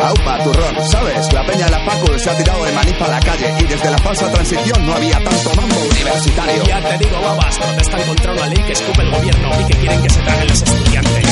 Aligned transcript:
Aupa, 0.00 0.42
turrón, 0.42 0.74
¿sabes? 0.90 1.32
La 1.32 1.46
peña 1.46 1.66
de 1.66 1.70
la 1.70 1.80
Facu 1.80 2.18
se 2.18 2.28
ha 2.28 2.36
tirado 2.36 2.64
de 2.64 2.72
manifa 2.72 3.04
a 3.04 3.08
la 3.08 3.20
calle 3.20 3.54
y 3.60 3.64
desde 3.64 3.90
la 3.90 3.98
falsa 3.98 4.30
transición 4.30 4.86
no 4.86 4.94
había 4.94 5.22
tanto 5.22 5.54
mambo 5.54 5.76
universitario. 5.90 6.64
Ya 6.64 6.80
te 6.80 7.04
digo, 7.04 7.20
babas, 7.20 7.58
protestan 7.58 8.02
contra 8.02 8.32
una 8.32 8.46
ley 8.48 8.62
que 8.64 8.72
escupe 8.72 9.02
el 9.02 9.10
gobierno 9.10 9.50
y 9.60 9.64
que 9.72 9.78
quieren 9.78 10.02
que 10.02 10.10
se 10.10 10.20
traguen 10.20 10.48
los 10.48 10.62
estudiantes. 10.62 11.26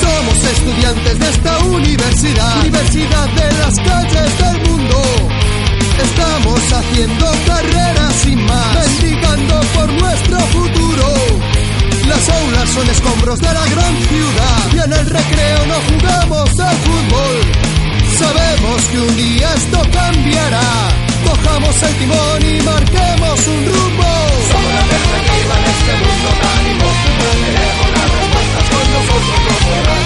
Somos 0.00 0.44
estudiantes 0.44 1.18
de 1.18 1.28
esta 1.30 1.58
universidad, 1.60 2.60
universidad 2.60 3.28
de 3.28 3.52
las 3.58 3.74
calles 3.76 4.38
del 4.38 4.70
mundo. 4.70 5.17
Estamos 6.02 6.60
haciendo 6.72 7.26
carreras 7.46 8.14
sin 8.22 8.44
más, 8.46 8.74
mendigando 8.74 9.60
por 9.74 9.92
nuestro 9.92 10.38
futuro. 10.46 11.06
Las 12.06 12.28
aulas 12.28 12.68
son 12.70 12.88
escombros 12.88 13.40
de 13.40 13.52
la 13.52 13.66
gran 13.66 13.96
ciudad 14.08 14.72
y 14.72 14.78
en 14.78 14.92
el 14.92 15.06
recreo 15.06 15.66
no 15.66 15.74
jugamos 15.88 16.58
al 16.58 16.76
fútbol. 16.76 17.36
Sabemos 18.18 18.82
que 18.90 18.98
un 18.98 19.16
día 19.16 19.54
esto 19.54 19.80
cambiará. 19.92 20.88
Cojamos 21.24 21.82
el 21.82 21.94
timón 21.96 22.42
y 22.42 22.62
marquemos 22.62 23.46
un 23.46 23.66
rumbo. 23.66 24.10
Somos 24.50 24.72
la 24.74 24.80
alternativa 24.80 25.54
en 25.58 25.64
este 25.74 25.92
mundo 26.02 26.28
tan 26.42 26.62
hipócrita. 26.72 27.28
Queremos 27.44 27.88
las 27.94 28.08
respuestas 28.18 28.64
con 28.72 28.86
nosotros 28.96 29.38
no 29.46 29.54
podrán. 29.66 30.04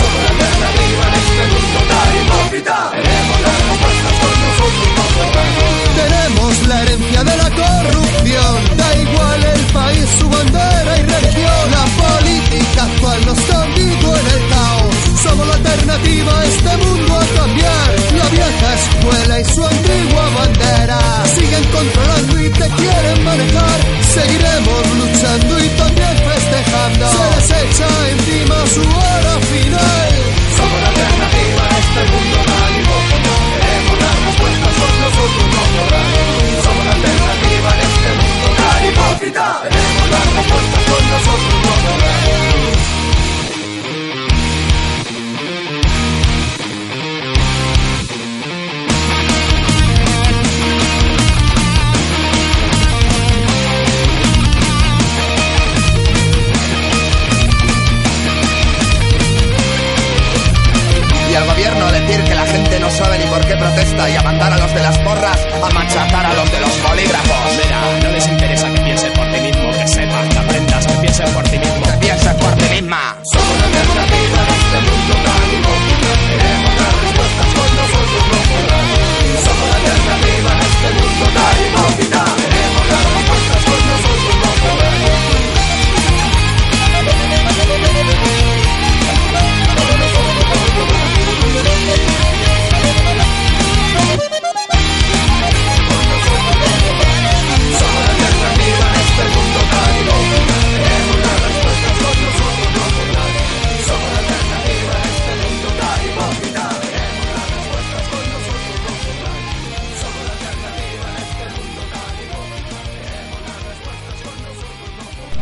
Somos 0.00 0.20
la 0.24 0.30
alternativa 0.34 1.02
en 1.06 1.14
este 1.22 1.44
mundo 1.52 1.78
tan 1.92 2.08
hipócrita. 2.18 2.76
Queremos 2.92 3.38
las 3.46 3.56
respuestas 3.66 4.15
Tenemos 5.96 6.66
la 6.68 6.82
herencia 6.82 7.24
de 7.24 7.36
la 7.36 7.50
corrupción. 7.50 8.76
Da 8.76 8.96
igual 8.96 9.44
el 9.44 9.60
país, 9.72 10.06
su 10.18 10.28
bandera 10.28 10.98
y 10.98 11.02
religión. 11.02 11.64
La 11.70 11.84
política 12.04 12.82
actual 12.84 13.26
nos 13.26 13.38
convirtió 13.40 14.08
en 14.16 14.26
el 14.34 14.48
caos. 14.50 14.94
Somos 15.22 15.46
la 15.48 15.54
alternativa 15.54 16.40
a 16.40 16.44
este 16.44 16.76
mundo 16.84 17.12
a 17.14 17.24
cambiar. 17.38 17.90
La 18.18 18.28
vieja 18.28 18.68
escuela 18.74 19.40
y 19.40 19.44
su 19.44 19.66
antigua 19.66 20.24
bandera 20.38 21.00
siguen 21.34 21.64
controlando 21.76 22.40
y 22.40 22.50
te 22.50 22.68
quieren 22.80 23.24
manejar. 23.24 23.78
Seguiremos 24.14 24.82
luchando 25.00 25.45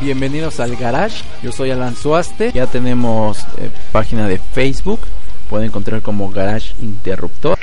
Bienvenidos 0.04 0.60
al 0.60 0.76
Garage, 0.76 1.24
yo 1.42 1.50
soy 1.50 1.70
Alan 1.70 1.96
Suaste, 1.96 2.52
ya 2.52 2.66
tenemos 2.66 3.38
eh, 3.56 3.70
página 3.90 4.28
de 4.28 4.36
Facebook, 4.36 5.00
pueden 5.48 5.68
encontrar 5.68 6.02
como 6.02 6.30
Garage 6.30 6.74
Interruptor. 6.82 7.58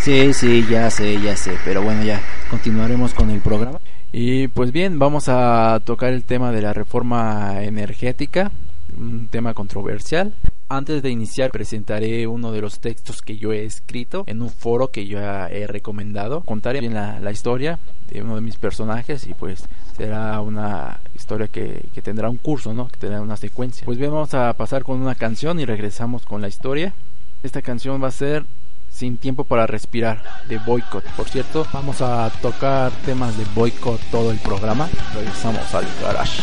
Sí, 0.00 0.32
sí, 0.34 0.64
ya 0.70 0.88
sé, 0.88 1.20
ya 1.20 1.34
sé, 1.34 1.58
pero 1.64 1.82
bueno, 1.82 2.04
ya 2.04 2.20
continuaremos 2.48 3.12
con 3.12 3.28
el 3.30 3.40
programa. 3.40 3.80
Y 4.12 4.46
pues 4.46 4.70
bien, 4.70 5.00
vamos 5.00 5.24
a 5.26 5.80
tocar 5.84 6.12
el 6.12 6.22
tema 6.22 6.52
de 6.52 6.62
la 6.62 6.72
reforma 6.72 7.64
energética, 7.64 8.52
un 8.96 9.26
tema 9.26 9.52
controversial. 9.52 10.32
Antes 10.70 11.02
de 11.02 11.08
iniciar 11.08 11.50
presentaré 11.50 12.26
uno 12.26 12.52
de 12.52 12.60
los 12.60 12.78
textos 12.78 13.22
que 13.22 13.38
yo 13.38 13.52
he 13.52 13.64
escrito 13.64 14.24
en 14.26 14.42
un 14.42 14.50
foro 14.50 14.88
que 14.90 15.06
yo 15.06 15.18
he 15.18 15.66
recomendado. 15.66 16.42
Contaré 16.42 16.80
bien 16.80 16.92
la, 16.92 17.18
la 17.20 17.30
historia 17.30 17.78
de 18.10 18.22
uno 18.22 18.34
de 18.34 18.42
mis 18.42 18.56
personajes 18.56 19.26
y 19.26 19.32
pues 19.32 19.64
será 19.96 20.40
una 20.42 21.00
historia 21.14 21.48
que, 21.48 21.88
que 21.94 22.02
tendrá 22.02 22.28
un 22.28 22.36
curso, 22.36 22.74
¿no? 22.74 22.88
Que 22.88 22.98
tendrá 22.98 23.22
una 23.22 23.38
secuencia. 23.38 23.86
Pues 23.86 23.96
bien, 23.96 24.12
vamos 24.12 24.34
a 24.34 24.52
pasar 24.52 24.84
con 24.84 25.00
una 25.00 25.14
canción 25.14 25.58
y 25.58 25.64
regresamos 25.64 26.26
con 26.26 26.42
la 26.42 26.48
historia. 26.48 26.92
Esta 27.42 27.62
canción 27.62 28.02
va 28.02 28.08
a 28.08 28.12
ser 28.12 28.44
Sin 28.90 29.16
tiempo 29.16 29.44
para 29.44 29.66
respirar 29.66 30.22
de 30.48 30.58
Boycott. 30.58 31.04
Por 31.16 31.28
cierto, 31.28 31.66
vamos 31.72 32.00
a 32.00 32.30
tocar 32.42 32.90
temas 33.04 33.36
de 33.38 33.44
Boycott 33.54 34.00
todo 34.10 34.30
el 34.32 34.38
programa. 34.38 34.88
Regresamos 35.14 35.72
al 35.74 35.86
garage. 36.02 36.42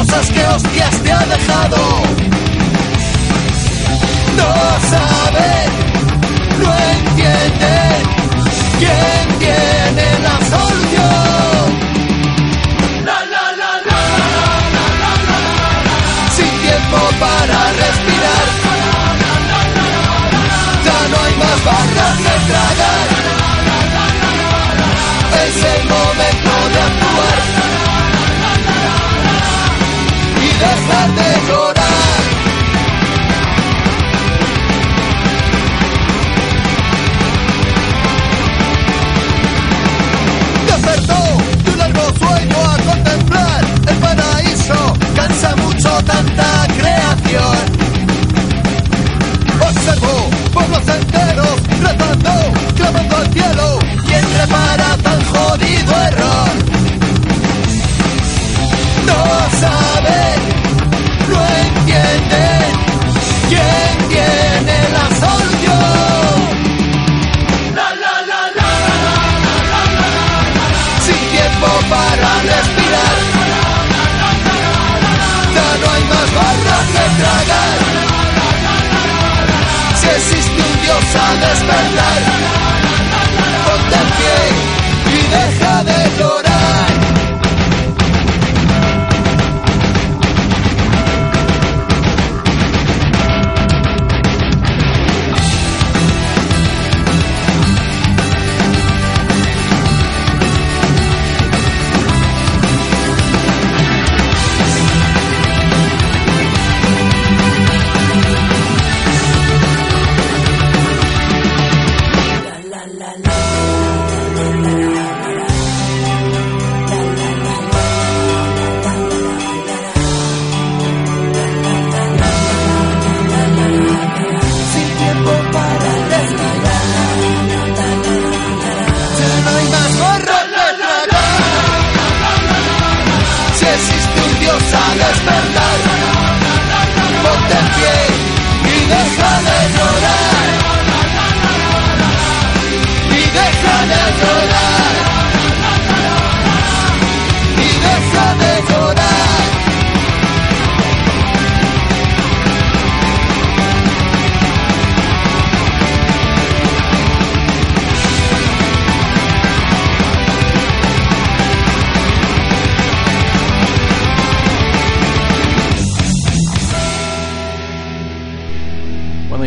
Rosas 0.00 0.30
que 0.30 0.46
hostias 0.46 1.02
te 1.02 1.12
ha 1.12 1.26
dejado. 1.26 1.76
No 4.38 4.52
saben, 4.92 5.70
no 6.60 6.70
entienden 6.94 8.02
quién 8.78 9.38
tiene 9.38 10.06
la 10.26 10.36
solución. 10.52 11.64
La, 13.04 13.18
la, 13.32 13.46
la, 13.60 13.72
la, 13.88 14.00
sin 16.36 16.52
tiempo 16.66 16.98
para 17.24 17.58
respirar. 17.82 18.46
Ya 20.86 20.98
no 21.10 21.16
hay 21.24 21.34
más 21.42 21.58
barras 21.64 22.16
que 22.24 22.34
tragar. 22.50 22.79
dejar 30.90 31.08
de 31.14 31.46
llorar. 31.46 31.86
Despertó 40.66 41.22
de 41.64 41.70
un 41.70 41.78
largo 41.78 42.02
sueño 42.18 42.56
a 42.64 42.76
contemplar 42.90 43.64
el 43.88 43.96
paraíso, 43.96 44.94
cansa 45.14 45.56
mucho 45.56 45.90
tanta 46.04 46.66
creación. 46.78 47.58
Observó 49.60 50.30
pueblos 50.52 50.88
enteros 50.88 51.56
rezando, 51.82 52.32
clamando 52.76 53.16
al 53.16 53.32
cielo, 53.32 53.78
¿quién 54.06 54.24
repara 54.38 54.96
tan 55.02 55.24
jodido 55.24 55.92
error? 56.08 56.39
A 81.30 81.36
despertar. 81.36 82.59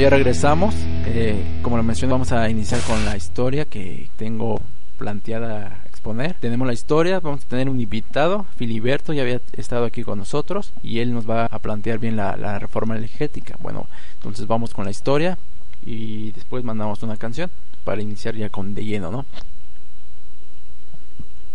Ya 0.03 0.09
regresamos. 0.09 0.75
Eh, 1.05 1.61
como 1.61 1.77
lo 1.77 1.83
mencioné, 1.83 2.11
vamos 2.11 2.33
a 2.33 2.50
iniciar 2.50 2.81
con 2.81 3.05
la 3.05 3.15
historia 3.15 3.63
que 3.63 4.09
tengo 4.17 4.59
planteada 4.97 5.81
exponer. 5.88 6.33
Tenemos 6.41 6.67
la 6.67 6.73
historia, 6.73 7.21
vamos 7.21 7.45
a 7.45 7.47
tener 7.47 7.69
un 7.69 7.79
invitado, 7.79 8.45
Filiberto, 8.57 9.13
ya 9.13 9.21
había 9.21 9.39
estado 9.53 9.85
aquí 9.85 10.03
con 10.03 10.19
nosotros 10.19 10.73
y 10.83 11.00
él 11.00 11.13
nos 11.13 11.29
va 11.29 11.45
a 11.45 11.57
plantear 11.59 12.00
bien 12.00 12.17
la, 12.17 12.35
la 12.35 12.59
reforma 12.59 12.97
energética. 12.97 13.55
Bueno, 13.61 13.88
entonces 14.15 14.45
vamos 14.45 14.73
con 14.73 14.83
la 14.83 14.91
historia 14.91 15.38
y 15.85 16.31
después 16.31 16.65
mandamos 16.65 17.01
una 17.01 17.15
canción 17.15 17.50
para 17.85 18.01
iniciar 18.01 18.35
ya 18.35 18.50
con 18.50 18.75
de 18.75 18.83
lleno, 18.83 19.09
¿no? 19.09 19.25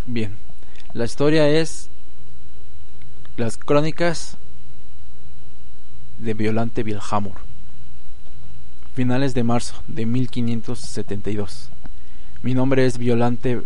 Bien, 0.07 0.35
la 0.95 1.05
historia 1.05 1.51
es 1.51 1.91
las 3.37 3.59
crónicas 3.59 4.39
de 6.17 6.33
Violante 6.33 6.83
Vilhamur 6.83 7.48
finales 8.99 9.33
de 9.33 9.45
marzo 9.45 9.81
de 9.87 10.07
1572. 10.07 11.71
Mi 12.43 12.53
nombre 12.53 12.85
es 12.85 12.99
Violante 12.99 13.63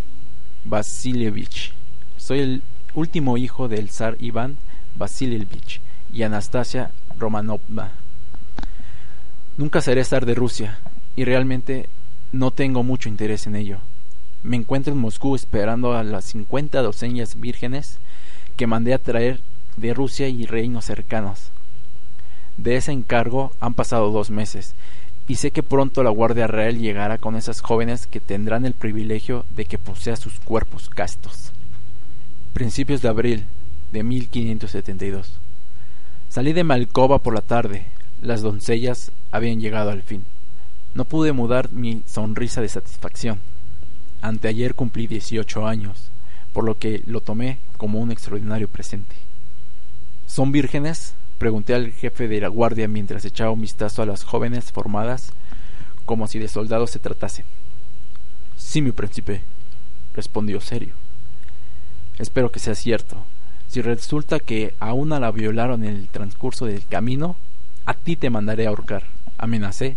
Vasilievich. 0.67 1.73
Soy 2.19 2.41
el 2.41 2.63
último 2.93 3.39
hijo 3.39 3.67
del 3.67 3.89
zar 3.89 4.19
Iván 4.21 4.59
Vasilievich 4.95 5.81
y 6.13 6.25
Anastasia 6.25 6.91
Romanovna. 7.19 7.93
Nunca 9.57 9.81
seré 9.81 10.05
zar 10.05 10.27
de 10.27 10.35
Rusia 10.35 10.79
y 11.17 11.25
realmente 11.25 11.89
no 12.33 12.51
tengo 12.51 12.83
mucho 12.83 13.09
interés 13.09 13.47
en 13.47 13.57
ello. 13.57 13.79
Me 14.43 14.57
encuentro 14.57 14.93
en 14.93 14.99
Moscú 14.99 15.35
esperando 15.35 15.95
a 15.95 16.03
las 16.03 16.27
50 16.27 16.83
doceñas 16.83 17.41
vírgenes 17.41 17.97
que 18.59 18.67
mandé 18.67 18.93
a 18.93 18.99
traer 18.99 19.41
de 19.79 19.95
Rusia 19.95 20.29
y 20.29 20.45
reinos 20.45 20.85
cercanos. 20.85 21.53
De 22.59 22.77
ese 22.77 22.93
encargo 22.93 23.51
han 23.61 23.73
pasado 23.73 24.11
dos 24.11 24.29
meses 24.29 24.75
y 25.29 25.37
sé 25.37 25.51
que 25.51 25.63
pronto 25.63 26.03
la 26.03 26.11
Guardia 26.11 26.47
Real 26.47 26.79
llegará 26.79 27.19
con 27.19 27.37
esas 27.37 27.61
jóvenes 27.61 28.07
que 28.07 28.21
tendrán 28.21 28.67
el 28.67 28.75
privilegio 28.75 29.45
de 29.55 29.65
que 29.65 29.79
posea 29.79 30.17
sus 30.17 30.41
cuerpos 30.41 30.89
castos. 30.89 31.53
Principios 32.53 33.03
de 33.03 33.09
abril 33.09 33.47
de 33.93 34.03
1572. 34.03 35.39
Salí 36.29 36.53
de 36.53 36.65
Malcova 36.65 37.19
por 37.19 37.35
la 37.35 37.43
tarde. 37.43 37.87
Las 38.21 38.43
doncellas 38.43 39.13
habían 39.31 39.61
llegado 39.61 39.91
al 39.91 40.03
fin. 40.03 40.25
No 40.95 41.05
pude 41.05 41.33
mudar 41.33 41.73
mi 41.73 42.03
sonrisa 42.07 42.61
de 42.61 42.69
satisfacción. 42.69 43.41
Anteayer 44.21 44.75
cumplí 44.75 45.07
18 45.07 45.67
años, 45.67 46.11
por 46.53 46.65
lo 46.65 46.79
que 46.79 47.03
lo 47.07 47.21
tomé 47.21 47.59
como 47.77 48.01
un 48.01 48.13
extraordinario 48.13 48.69
presente. 48.69 49.15
¿Son 50.27 50.53
vírgenes? 50.53 51.15
Pregunté 51.43 51.75
al 51.75 51.91
jefe 51.91 52.29
de 52.29 52.41
la 52.41 52.47
guardia 52.47 52.87
mientras 52.87 53.25
echaba 53.25 53.51
un 53.51 53.63
vistazo 53.63 54.01
a 54.01 54.07
las 54.07 54.23
jóvenes 54.23 54.71
formadas 54.71 55.33
como 56.05 56.29
si 56.29 56.39
de 56.39 56.47
soldados 56.47 56.93
se 56.93 57.01
tratase. 57.01 57.45
Sí, 58.57 58.81
mi 58.81 58.93
príncipe, 58.93 59.43
respondió 60.15 60.61
serio. 60.61 60.95
Espero 62.21 62.53
que 62.53 62.61
sea 62.61 62.77
cierto. 62.77 63.17
Si 63.67 63.83
resulta 63.83 64.39
que 64.39 64.77
a 64.79 64.93
una 64.93 65.19
la 65.19 65.33
violaron 65.33 65.83
en 65.83 65.97
el 65.97 66.07
transcurso 66.07 66.67
del 66.67 66.87
camino, 66.87 67.35
a 67.87 67.95
ti 67.95 68.15
te 68.15 68.31
mandaré 68.31 68.67
a 68.67 68.69
ahorcar. 68.69 69.03
Amenacé 69.37 69.97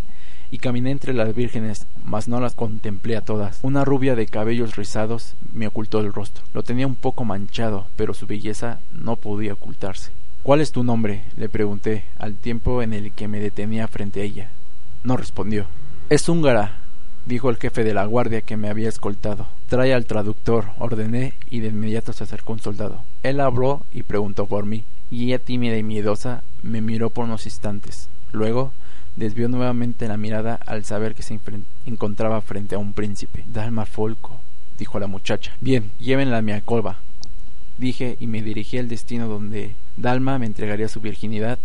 y 0.50 0.58
caminé 0.58 0.90
entre 0.90 1.14
las 1.14 1.36
vírgenes, 1.36 1.86
mas 2.04 2.28
no 2.28 2.40
las 2.40 2.56
contemplé 2.56 3.18
a 3.18 3.22
todas. 3.22 3.60
Una 3.62 3.86
rubia 3.86 4.16
de 4.16 4.25
cabellos 4.25 4.78
rizados 4.78 5.36
me 5.54 5.68
ocultó 5.68 6.00
el 6.00 6.12
rostro. 6.12 6.44
Lo 6.56 6.64
tenía 6.64 6.88
un 6.88 6.96
poco 6.96 7.24
manchado, 7.24 7.86
pero 7.96 8.16
su 8.16 8.25
belleza 8.25 8.80
no 8.92 9.16
podía 9.16 9.54
ocultarse. 9.54 10.12
¿Cuál 10.46 10.62
es 10.62 10.72
tu 10.72 10.84
nombre? 10.84 11.24
le 11.38 11.50
pregunté, 11.50 12.04
al 12.20 12.36
tiempo 12.36 12.84
en 12.84 12.94
el 12.94 13.12
que 13.14 13.28
me 13.28 13.40
detenía 13.40 13.88
frente 13.88 14.22
a 14.22 14.25
ella. 14.25 14.52
No 15.04 15.18
respondió. 15.18 15.66
Es 16.12 16.30
húngara, 16.30 16.82
dijo 17.25 17.50
el 17.50 17.58
jefe 17.58 17.84
de 17.84 17.96
la 17.96 18.06
guardia 18.06 18.42
que 18.42 18.56
me 18.56 18.70
había 18.70 18.88
escoltado. 18.88 19.48
Trae 19.70 19.92
al 19.92 20.06
traductor, 20.06 20.66
ordené, 20.78 21.34
y 21.50 21.62
de 21.62 21.70
inmediato 21.70 22.14
se 22.14 22.25
acercó 22.25 22.54
un 22.54 22.60
soldado. 22.60 23.02
Él 23.24 23.40
habló 23.40 23.82
y 23.92 24.04
preguntó 24.04 24.46
por 24.46 24.68
mí, 24.68 24.84
y 25.10 25.25
ella 25.25 25.40
tímida 25.40 25.78
y 25.78 25.82
miedosa 25.82 26.44
me 26.62 26.80
miró 26.80 27.10
por 27.10 27.25
unos 27.25 27.48
instantes. 27.48 28.08
Luego 28.32 28.72
desvió 29.16 29.50
nuevamente 29.50 30.08
la 30.08 30.18
mirada 30.18 30.60
al 30.68 30.86
saber 30.86 31.16
que 31.16 31.24
se 31.24 31.40
encontraba 31.88 32.40
frente 32.42 32.75
a 32.75 32.78
un 32.78 32.94
príncipe. 32.94 33.46
Dalma 33.48 33.88
Folco, 33.88 34.40
dijo 34.78 35.00
la 35.00 35.08
muchacha. 35.08 35.54
Bien, 35.60 35.90
llévenla 35.98 36.38
a 36.38 36.44
mi 36.44 36.52
alcoba, 36.52 36.98
dije 37.80 38.16
y 38.20 38.28
me 38.28 38.44
dirigí 38.44 38.78
al 38.78 38.90
destino 38.90 39.28
donde 39.28 39.74
Dalma 39.98 40.38
me 40.40 40.46
entregaría 40.46 40.90
su 40.90 41.00
virginidad 41.00 41.58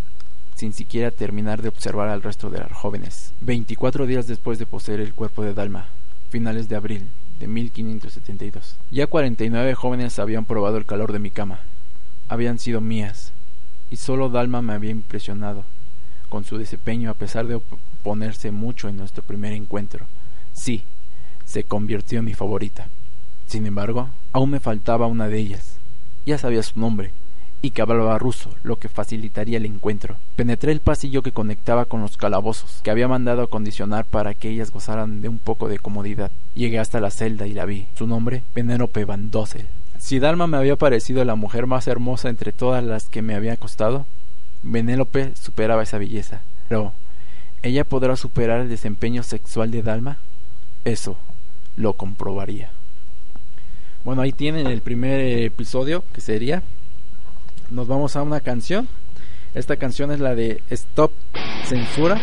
sin 0.55 0.73
siquiera 0.73 1.11
terminar 1.11 1.61
de 1.61 1.69
observar 1.69 2.09
al 2.09 2.21
resto 2.21 2.49
de 2.49 2.59
las 2.59 2.71
jóvenes. 2.71 3.33
Veinticuatro 3.41 4.05
días 4.05 4.27
después 4.27 4.59
de 4.59 4.65
poseer 4.65 5.01
el 5.01 5.13
cuerpo 5.13 5.43
de 5.43 5.53
Dalma, 5.53 5.87
finales 6.29 6.69
de 6.69 6.75
abril 6.75 7.07
de 7.39 7.47
1572. 7.47 8.77
Ya 8.91 9.07
cuarenta 9.07 9.43
y 9.43 9.49
nueve 9.49 9.75
jóvenes 9.75 10.19
habían 10.19 10.45
probado 10.45 10.77
el 10.77 10.85
calor 10.85 11.11
de 11.11 11.19
mi 11.19 11.31
cama. 11.31 11.59
Habían 12.29 12.59
sido 12.59 12.79
mías, 12.79 13.33
y 13.89 13.97
solo 13.97 14.29
Dalma 14.29 14.61
me 14.61 14.73
había 14.73 14.91
impresionado 14.91 15.63
con 16.29 16.45
su 16.45 16.57
desempeño 16.57 17.09
a 17.09 17.15
pesar 17.15 17.47
de 17.47 17.55
oponerse 17.55 18.51
mucho 18.51 18.87
en 18.87 18.97
nuestro 18.97 19.23
primer 19.23 19.51
encuentro. 19.51 20.05
Sí, 20.53 20.83
se 21.43 21.63
convirtió 21.65 22.19
en 22.19 22.25
mi 22.25 22.33
favorita. 22.33 22.87
Sin 23.47 23.65
embargo, 23.65 24.09
aún 24.31 24.51
me 24.51 24.61
faltaba 24.61 25.07
una 25.07 25.27
de 25.27 25.39
ellas. 25.39 25.75
Ya 26.25 26.37
sabía 26.37 26.63
su 26.63 26.79
nombre, 26.79 27.11
y 27.61 27.71
que 27.71 27.81
hablaba 27.81 28.17
ruso, 28.17 28.49
lo 28.63 28.77
que 28.77 28.89
facilitaría 28.89 29.57
el 29.57 29.65
encuentro. 29.65 30.15
Penetré 30.35 30.71
el 30.71 30.79
pasillo 30.79 31.21
que 31.21 31.31
conectaba 31.31 31.85
con 31.85 32.01
los 32.01 32.17
calabozos, 32.17 32.81
que 32.83 32.91
había 32.91 33.07
mandado 33.07 33.43
acondicionar 33.43 34.05
para 34.05 34.33
que 34.33 34.49
ellas 34.49 34.71
gozaran 34.71 35.21
de 35.21 35.29
un 35.29 35.37
poco 35.37 35.67
de 35.67 35.79
comodidad. 35.79 36.31
Llegué 36.55 36.79
hasta 36.79 36.99
la 36.99 37.11
celda 37.11 37.45
y 37.45 37.53
la 37.53 37.65
vi. 37.65 37.87
Su 37.95 38.07
nombre, 38.07 38.43
Penélope 38.53 39.05
Van 39.05 39.29
Dossel. 39.29 39.67
Si 39.99 40.17
Dalma 40.17 40.47
me 40.47 40.57
había 40.57 40.75
parecido 40.75 41.23
la 41.23 41.35
mujer 41.35 41.67
más 41.67 41.87
hermosa 41.87 42.29
entre 42.29 42.51
todas 42.51 42.83
las 42.83 43.07
que 43.07 43.21
me 43.21 43.35
había 43.35 43.53
acostado, 43.53 44.07
Penélope 44.69 45.35
superaba 45.35 45.83
esa 45.83 45.99
belleza. 45.99 46.41
Pero, 46.67 46.93
¿ella 47.61 47.83
podrá 47.83 48.15
superar 48.15 48.61
el 48.61 48.69
desempeño 48.69 49.21
sexual 49.21 49.69
de 49.69 49.83
Dalma? 49.83 50.17
Eso 50.83 51.17
lo 51.75 51.93
comprobaría. 51.93 52.71
Bueno, 54.03 54.23
ahí 54.23 54.31
tienen 54.31 54.65
el 54.65 54.81
primer 54.81 55.19
episodio, 55.19 56.03
que 56.11 56.21
sería 56.21 56.63
nos 57.71 57.87
vamos 57.87 58.15
a 58.15 58.21
una 58.21 58.41
canción. 58.41 58.87
Esta 59.55 59.77
canción 59.77 60.11
es 60.11 60.19
la 60.19 60.35
de 60.35 60.61
Stop 60.69 61.11
Censura. 61.65 62.19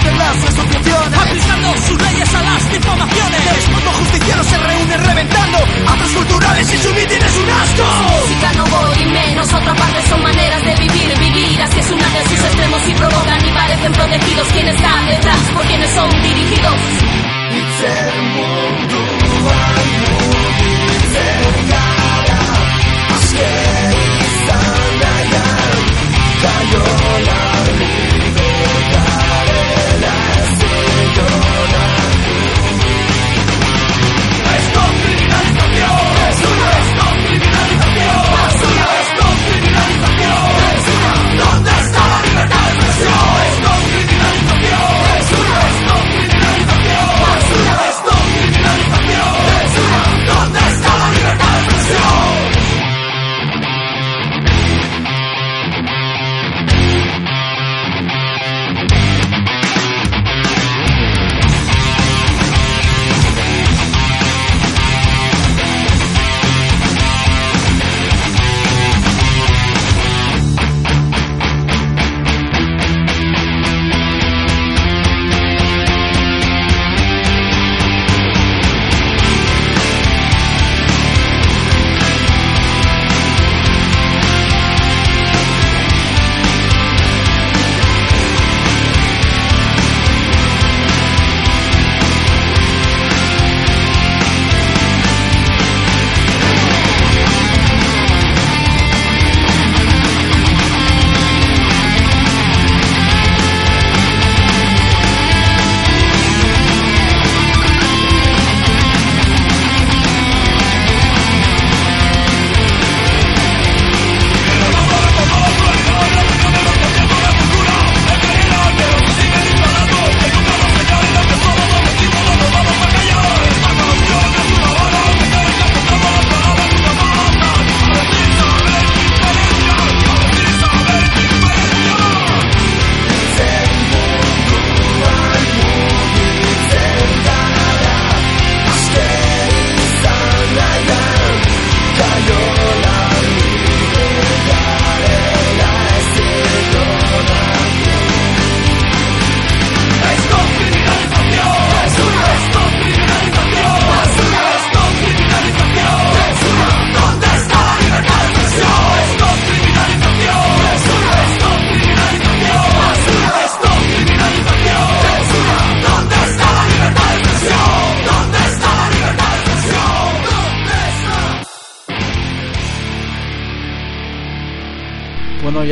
Delincuentes, 0.00 0.16
las 0.16 0.44
asociaciones. 0.44 1.18
Aplicando 1.18 1.76
sus 1.86 2.02
leyes 2.02 2.34
a 2.34 2.42
las 2.42 2.72
difamaciones. 2.72 3.40
El 3.40 3.72
mundo 3.72 3.90
justiciero 3.98 4.44
se 4.44 4.58
reúne 4.58 4.96
reventando. 4.96 5.58
Actos 5.86 6.12
culturales 6.12 6.74
y 6.74 6.78
su 6.78 6.94
mitin 6.94 7.22
es 7.22 7.36
un 7.36 7.50
asco. 7.50 7.84
música 8.20 8.52
no 8.56 8.64
voy 8.66 9.04
menos 9.06 9.52
otra 9.52 9.74
parte 9.74 10.02
son 10.08 10.22
maneras 10.22 10.64
de 10.64 10.74
vivir 10.76 11.18
vivir 11.18 11.62
así 11.62 11.78
es 11.80 11.90
una 11.90 12.08
de 12.08 12.22
sus 12.28 12.38
extremos 12.38 12.88
y 12.88 12.94
provocan 12.94 13.46
y 13.46 13.50
parecen 13.50 13.92
protegidos 13.92 14.48
quienes 14.48 14.74
están 14.74 15.06
detrás 15.06 15.38
por 15.54 15.66
quienes 15.66 15.90
son 15.90 16.10
dirigidos 16.22 16.74
Bueno, 27.10 27.26
ya 27.26 27.49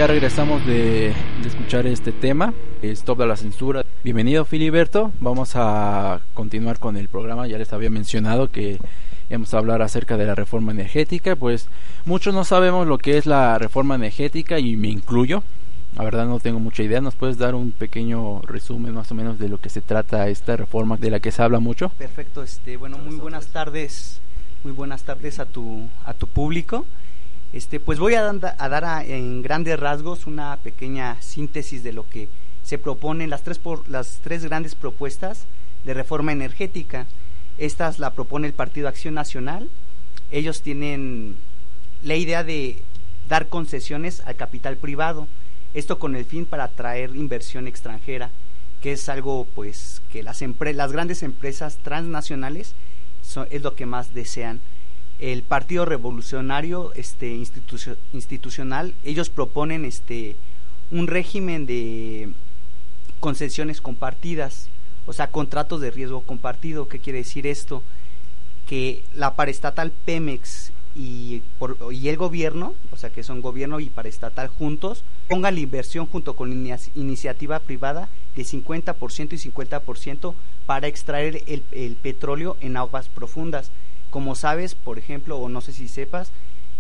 regresamos 0.09 0.65
de, 0.65 1.13
escuchar 1.45 1.87
este 1.87 2.13
tema, 2.13 2.55
Stop 2.81 3.19
de 3.19 3.27
la 3.27 3.37
Censura. 3.37 3.85
Bienvenido 4.03 4.47
Filiberto, 4.47 5.13
vamos 5.21 5.53
a 5.55 6.23
continuar 6.33 6.79
con 6.79 6.97
el 6.97 7.09
programa, 7.09 7.47
ya 7.47 7.59
les 7.59 7.75
había 7.75 7.91
mencionado 7.91 8.51
que 8.51 8.79
íbamos 9.29 9.53
a 9.53 9.59
hablar 9.59 9.83
acerca 9.83 10.17
de 10.17 10.25
la 10.25 10.35
reforma 10.35 10.73
energética, 10.73 11.37
pues 11.37 11.69
muchos 12.07 12.33
no 12.33 12.45
sabemos 12.45 12.87
lo 12.87 12.97
que 12.97 13.19
es 13.19 13.27
la 13.27 13.59
reforma 13.59 13.97
energética 13.97 14.59
y 14.59 14.79
me 14.79 14.89
incluyo, 14.89 15.43
la 15.95 16.05
verdad 16.05 16.27
no 16.27 16.41
tengo 16.41 16.59
mucha 16.59 16.83
idea, 16.83 17.03
¿nos 17.03 17.15
puedes 17.15 17.37
dar 17.37 17.55
un 17.55 17.73
pequeño 17.73 18.41
resumen 18.41 18.95
más 18.95 19.13
o 19.13 19.15
menos 19.15 19.39
de 19.39 19.51
lo 19.51 19.59
que 19.59 19.69
se 19.69 19.83
trata 19.83 20.27
esta 20.31 20.57
reforma 20.57 20.97
de 20.97 21.11
la 21.11 21.21
que 21.21 21.33
se 21.33 21.43
habla 21.43 21.61
mucho? 21.61 21.91
Perfecto, 21.91 22.43
este, 22.43 22.79
bueno, 22.79 22.97
muy 22.97 23.17
buenas 23.17 23.49
tardes, 23.49 24.23
muy 24.65 24.73
buenas 24.73 25.03
tardes 25.03 25.39
a 25.39 25.45
tu, 25.45 25.87
a 26.07 26.15
tu 26.15 26.27
público. 26.27 26.87
Este, 27.53 27.81
pues 27.81 27.99
voy 27.99 28.15
a, 28.15 28.29
a 28.29 28.69
dar 28.69 28.85
a- 28.85 29.05
en 29.05 29.43
grandes 29.43 29.79
rasgos 29.81 30.27
una 30.27 30.57
pequeña 30.59 31.21
síntesis 31.23 31.83
de 31.83 31.93
lo 31.93 32.09
que 32.09 32.29
se 32.63 32.79
proponen 32.79 33.31
las 33.31 33.43
tres, 33.43 33.59
por, 33.59 33.89
las 33.89 34.19
tres 34.23 34.45
grandes 34.45 34.75
propuestas 34.75 35.47
de 35.85 35.95
reforma 35.95 36.33
energética. 36.33 37.07
Estas 37.57 37.99
la 37.99 38.11
propone 38.13 38.47
el 38.47 38.53
Partido 38.53 38.89
Acción 38.89 39.15
Nacional. 39.15 39.69
Ellos 40.31 40.61
tienen 40.63 41.37
la 42.03 42.15
idea 42.17 42.45
de 42.45 42.83
dar 43.29 43.49
concesiones 43.49 44.21
al 44.27 44.37
capital 44.37 44.77
privado. 44.77 45.27
Esto 45.75 45.99
con 45.99 46.17
el 46.17 46.25
fin 46.25 46.45
para 46.47 46.65
atraer 46.65 47.17
inversión 47.17 47.67
extranjera, 47.67 48.31
que 48.83 48.93
es 48.93 49.09
algo 49.09 49.47
pues 49.55 50.03
que 50.13 50.23
las, 50.23 50.43
las 50.75 50.93
grandes 50.93 51.23
empresas 51.23 51.79
transnacionales 51.83 52.75
son- 53.23 53.49
es 53.51 53.63
lo 53.63 53.75
que 53.75 53.87
más 53.87 54.13
desean. 54.15 54.61
El 55.19 55.43
Partido 55.43 55.85
Revolucionario 55.85 56.93
este, 56.95 57.35
institucio- 57.35 57.97
institucional, 58.13 58.95
ellos 59.05 59.31
proponen 59.31 59.85
este, 59.85 60.37
un 60.91 61.07
régimen 61.07 61.67
de 61.67 62.31
concesiones 63.21 63.81
compartidas, 63.81 64.69
o 65.07 65.13
sea, 65.13 65.29
contratos 65.29 65.81
de 65.81 65.91
riesgo 65.91 66.23
compartido. 66.23 66.89
¿Qué 66.89 66.99
quiere 67.01 67.19
decir 67.21 67.47
esto? 67.47 67.83
Que 68.69 69.03
la 69.15 69.35
paraestatal 69.35 69.91
Pemex 70.05 70.73
y, 70.95 71.43
por- 71.59 71.77
y 71.91 72.09
el 72.09 72.17
gobierno, 72.17 72.75
o 72.93 72.97
sea, 72.97 73.11
que 73.11 73.23
son 73.25 73.41
gobierno 73.41 73.81
y 73.81 73.87
paraestatal 73.89 74.49
juntos, 74.49 75.03
pongan 75.29 75.55
la 75.55 75.61
inversión 75.61 76.07
junto 76.07 76.35
con 76.37 76.51
la 76.69 76.79
iniciativa 76.95 77.59
privada 77.59 78.09
de 78.37 78.43
50% 78.45 79.33
y 79.33 79.51
50% 79.51 80.35
para 80.67 80.87
extraer 80.87 81.43
el 81.47 81.97
petróleo 81.97 82.57
en 82.61 82.77
aguas 82.77 83.09
profundas. 83.09 83.71
Como 84.11 84.35
sabes, 84.35 84.75
por 84.75 84.99
ejemplo, 84.99 85.37
o 85.39 85.49
no 85.49 85.61
sé 85.61 85.73
si 85.73 85.89
sepas, 85.89 86.31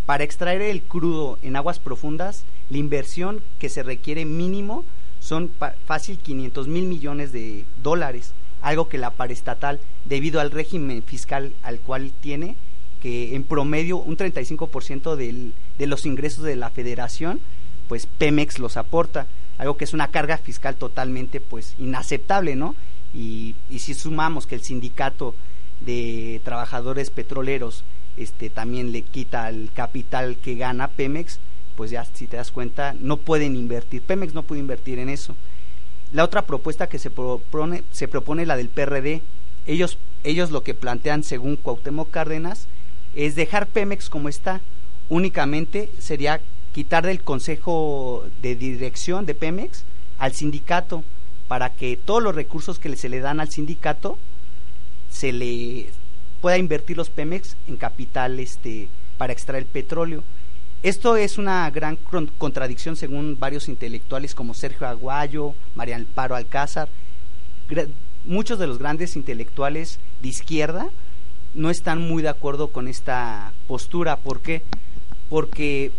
para 0.07 0.25
extraer 0.25 0.63
el 0.63 0.83
crudo 0.83 1.39
en 1.43 1.57
aguas 1.57 1.79
profundas, 1.79 2.45
la 2.71 2.79
inversión 2.79 3.43
que 3.59 3.69
se 3.69 3.83
requiere 3.83 4.25
mínimo 4.25 4.85
son 5.21 5.51
fácil 5.85 6.19
500 6.19 6.69
mil 6.69 6.87
millones 6.87 7.33
de 7.33 7.65
dólares, 7.83 8.33
algo 8.63 8.89
que 8.89 8.99
la 8.99 9.11
paraestatal, 9.11 9.81
debido 10.05 10.41
al 10.41 10.51
régimen 10.51 11.03
fiscal 11.03 11.53
al 11.63 11.81
cual 11.81 12.13
tiene, 12.21 12.57
que 13.03 13.35
en 13.35 13.45
promedio 13.45 13.99
un 13.99 14.17
35% 14.17 15.15
del, 15.17 15.53
de 15.79 15.87
los 15.87 16.07
ingresos 16.07 16.45
de 16.45 16.57
la 16.57 16.71
federación, 16.71 17.41
pues 17.89 18.07
Pemex 18.07 18.59
los 18.59 18.77
aporta, 18.77 19.27
algo 19.59 19.77
que 19.77 19.85
es 19.85 19.93
una 19.93 20.09
carga 20.09 20.39
fiscal 20.39 20.77
totalmente 20.77 21.41
pues 21.41 21.75
inaceptable, 21.79 22.57
¿no? 22.57 22.75
Y, 23.15 23.55
y 23.71 23.81
si 23.81 23.95
sumamos 23.95 24.47
que 24.47 24.55
el 24.55 24.63
sindicato 24.63 25.35
de 25.81 26.41
trabajadores 26.45 27.11
petroleros 27.11 27.85
este 28.19 28.51
también 28.51 28.91
le 28.91 29.03
quita 29.03 29.49
el 29.49 29.71
capital 29.73 30.37
que 30.37 30.57
gana 30.57 30.89
Pemex, 30.89 31.39
pues 31.77 31.93
ya 31.93 32.05
si 32.05 32.27
te 32.27 32.37
das 32.37 32.51
cuenta 32.51 32.95
no 32.99 33.17
pueden 33.17 33.55
invertir, 33.55 34.03
Pemex 34.03 34.35
no 34.35 34.43
puede 34.43 34.61
invertir 34.61 34.99
en 34.99 35.09
eso. 35.09 35.37
La 36.13 36.25
otra 36.25 36.43
propuesta 36.43 36.89
que 36.89 36.99
se 36.99 37.11
propone 37.11 37.85
se 37.93 38.09
propone 38.09 38.45
la 38.45 38.57
del 38.57 38.71
PRD. 38.71 39.23
Ellos 39.67 39.99
ellos 40.25 40.51
lo 40.51 40.65
que 40.65 40.75
plantean 40.75 41.23
según 41.23 41.57
Cuauhtémoc 41.57 42.11
Cárdenas 42.11 42.67
es 43.15 43.37
dejar 43.37 43.69
Pemex 43.69 44.11
como 44.11 44.29
está. 44.29 44.61
Únicamente 45.09 45.89
sería 45.99 46.41
quitar 46.73 47.07
del 47.07 47.21
consejo 47.21 48.25
de 48.43 48.57
dirección 48.57 49.27
de 49.27 49.35
Pemex 49.35 49.85
al 50.19 50.33
sindicato 50.33 51.05
para 51.47 51.71
que 51.71 51.97
todos 51.97 52.23
los 52.23 52.35
recursos 52.35 52.81
que 52.81 52.95
se 52.97 53.09
le 53.09 53.21
dan 53.21 53.39
al 53.39 53.51
sindicato 53.51 54.19
se 55.11 55.33
le 55.33 55.87
pueda 56.41 56.59
invertir 56.59 56.97
los 56.97 57.11
Pemex 57.11 57.57
en 57.67 57.77
capital 57.77 58.39
este 58.41 58.89
para 59.17 59.33
extraer 59.33 59.67
petróleo. 59.67 60.23
Esto 60.83 61.17
es 61.17 61.39
una 61.39 61.69
gran 61.71 61.97
contradicción 62.39 62.95
según 62.95 63.37
varios 63.39 63.69
intelectuales 63.69 64.35
como 64.35 64.55
Sergio 64.55 64.87
Aguayo, 64.87 65.55
María 65.75 65.97
Amparo 65.97 66.37
Alcázar. 66.37 66.89
Muchos 68.25 68.61
de 68.61 68.69
los 68.69 68.79
grandes 68.79 69.17
intelectuales 69.17 69.99
de 70.23 70.29
izquierda 70.29 70.89
no 71.55 71.71
están 71.71 72.01
muy 72.01 72.23
de 72.23 72.29
acuerdo 72.29 72.69
con 72.69 72.87
esta 72.87 73.53
postura. 73.67 74.19
¿Por 74.19 74.41
qué? 74.41 74.63
Porque 75.29 75.91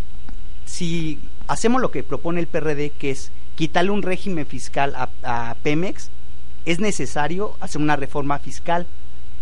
si 0.66 1.20
hacemos 1.48 1.82
lo 1.82 1.92
que 1.92 2.04
propone 2.04 2.40
el 2.40 2.48
PRD, 2.48 2.92
que 2.92 3.12
es 3.12 3.32
quitarle 3.56 3.92
un 3.92 4.02
régimen 4.02 4.46
fiscal 4.46 4.94
a, 4.96 5.10
a 5.24 5.56
Pemex, 5.56 6.10
es 6.70 6.80
necesario 6.80 7.56
hacer 7.62 7.82
una 7.82 7.96
reforma 7.96 8.38
fiscal. 8.38 8.86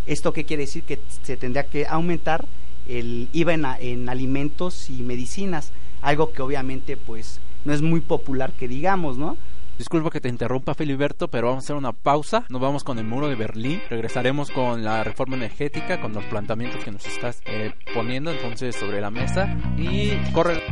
¿Esto 0.06 0.32
qué 0.32 0.46
quiere 0.46 0.64
decir? 0.64 0.84
Que 0.84 0.98
se 1.24 1.36
tendría 1.36 1.66
que 1.66 1.86
aumentar 1.86 2.46
el 2.88 3.28
IVA 3.34 3.78
en, 3.82 4.08
alimentos 4.08 4.90
y 4.90 5.02
medicinas, 5.02 5.74
algo 6.02 6.32
que 6.32 6.42
obviamente 6.42 6.96
pues 6.96 7.42
no 7.66 7.74
es 7.74 7.82
muy 7.82 8.00
popular 8.00 8.54
que 8.54 8.70
digamos, 8.70 9.18
¿no? 9.18 9.36
Disculpa 9.78 10.10
que 10.10 10.22
te 10.22 10.30
interrumpa, 10.30 10.74
Filiberto, 10.74 11.28
pero 11.28 11.48
vamos 11.48 11.64
a 11.64 11.66
hacer 11.66 11.76
una 11.76 11.92
pausa. 11.92 12.46
Nos 12.48 12.62
vamos 12.62 12.86
con 12.86 12.98
el 12.98 13.04
muro 13.04 13.28
de 13.28 13.36
Berlín. 13.36 13.82
Regresaremos 13.90 14.50
con 14.50 14.86
la 14.86 15.04
reforma 15.04 15.36
energética, 15.36 16.00
con 16.00 16.14
los 16.14 16.24
planteamientos 16.24 16.82
que 16.82 16.92
nos 16.92 17.06
estás 17.06 17.42
eh, 17.46 17.74
poniendo 17.94 18.32
entonces 18.32 18.74
sobre 18.78 19.02
la 19.02 19.12
mesa. 19.12 19.54
Y 19.78 20.16
corre. 20.32 20.64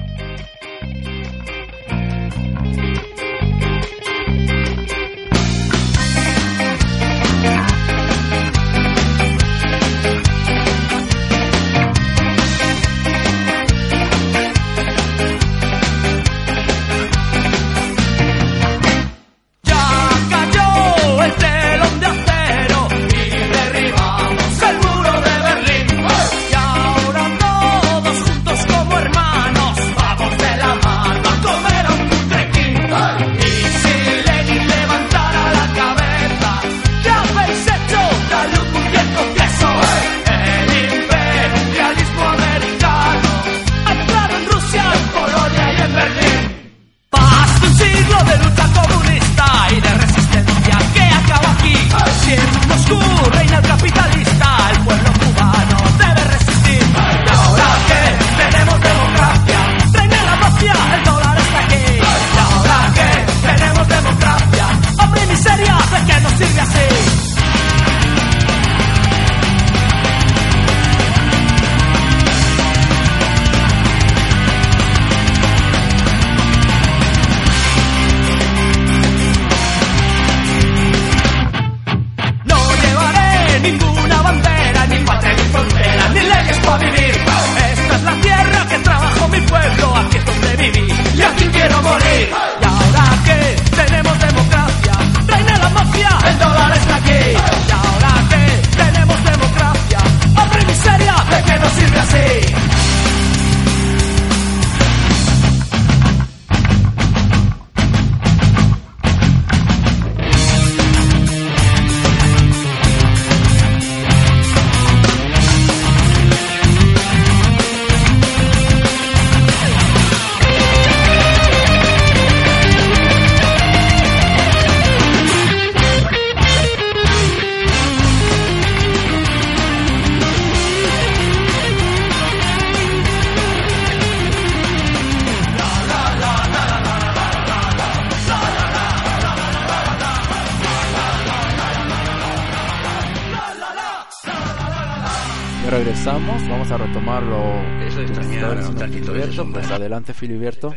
Vamos 147.05 147.17
a 147.17 147.19
retomar 147.19 147.23
lo 147.23 147.85
Eso 147.85 147.99
de 147.99 148.05
que 148.05 148.11
extrañar 148.11 148.35
estaba 148.35 148.51
a 148.51 148.53
un 148.53 148.57
diciendo 148.57 148.79
tantito 148.79 149.05
de 149.05 149.19
Filiberto. 149.19 149.35
sombra. 149.35 149.61
Pues 149.61 149.71
adelante, 149.71 150.13
Filiberto. 150.13 150.75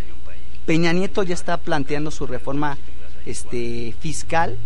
Peña 0.67 0.93
Nieto 0.93 1.23
ya 1.23 1.35
está 1.35 1.57
planteando 1.57 2.11
su 2.11 2.27
reforma 2.27 2.77
este 3.25 3.95
fiscal 4.01 4.57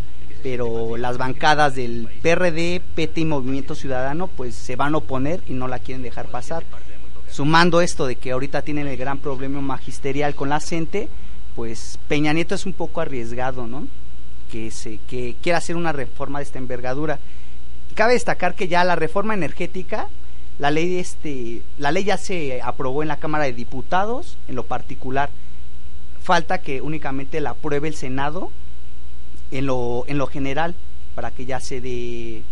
pero 0.43 0.97
las 0.97 1.19
bancadas 1.19 1.77
del 1.77 2.09
PRD, 2.21 2.83
PT 2.95 3.21
y 3.21 3.25
Movimiento 3.25 3.75
Ciudadano 3.75 4.27
pues 4.27 4.55
se 4.55 4.77
van 4.77 4.95
a 4.95 4.99
oponer 4.99 5.41
y 5.47 5.55
no 5.55 5.69
la 5.69 5.79
quieren 5.79 6.03
dejar 6.03 6.27
pasar. 6.29 6.65
Sumando 7.31 7.81
esto 7.81 8.07
de 8.07 8.17
que 8.17 8.33
ahorita 8.33 8.63
tienen 8.63 8.89
el 8.89 8.97
gran 8.97 9.19
problema 9.19 9.61
magisterial 9.61 10.35
con 10.35 10.49
la 10.49 10.61
gente, 10.61 11.09
pues 11.55 11.99
Peña 12.09 12.33
Nieto 12.33 12.55
es 12.55 12.67
un 12.67 12.73
poco 12.73 13.01
arriesgado, 13.01 13.67
¿no? 13.67 13.87
Que 14.51 14.71
se 14.71 14.99
que 15.09 15.37
quiera 15.41 15.59
hacer 15.59 15.77
una 15.77 15.93
reforma 15.93 16.41
de 16.41 16.45
esta 16.45 16.59
envergadura. 16.59 17.21
Cabe 17.95 18.15
destacar 18.15 18.55
que 18.55 18.69
ya 18.69 18.85
la 18.85 18.97
reforma 18.97 19.35
energética, 19.35 20.09
la 20.59 20.71
ley 20.71 20.99
este 20.99 21.63
la 21.79 21.91
ley 21.91 22.05
ya 22.05 22.17
se 22.17 22.61
aprobó 22.63 23.03
en 23.03 23.09
la 23.09 23.19
Cámara 23.19 23.45
de 23.45 23.53
Diputados 23.53 24.39
en 24.49 24.55
lo 24.55 24.65
particular. 24.65 25.31
Falta 26.23 26.59
que 26.59 26.81
únicamente 26.81 27.41
la 27.41 27.51
apruebe 27.51 27.89
el 27.89 27.95
Senado 27.95 28.51
en 29.51 29.67
lo 29.67 30.05
en 30.07 30.19
lo 30.19 30.27
general 30.27 30.75
para 31.15 31.31
que 31.31 31.47
ya 31.47 31.61
se 31.61 31.81
dé 31.81 32.43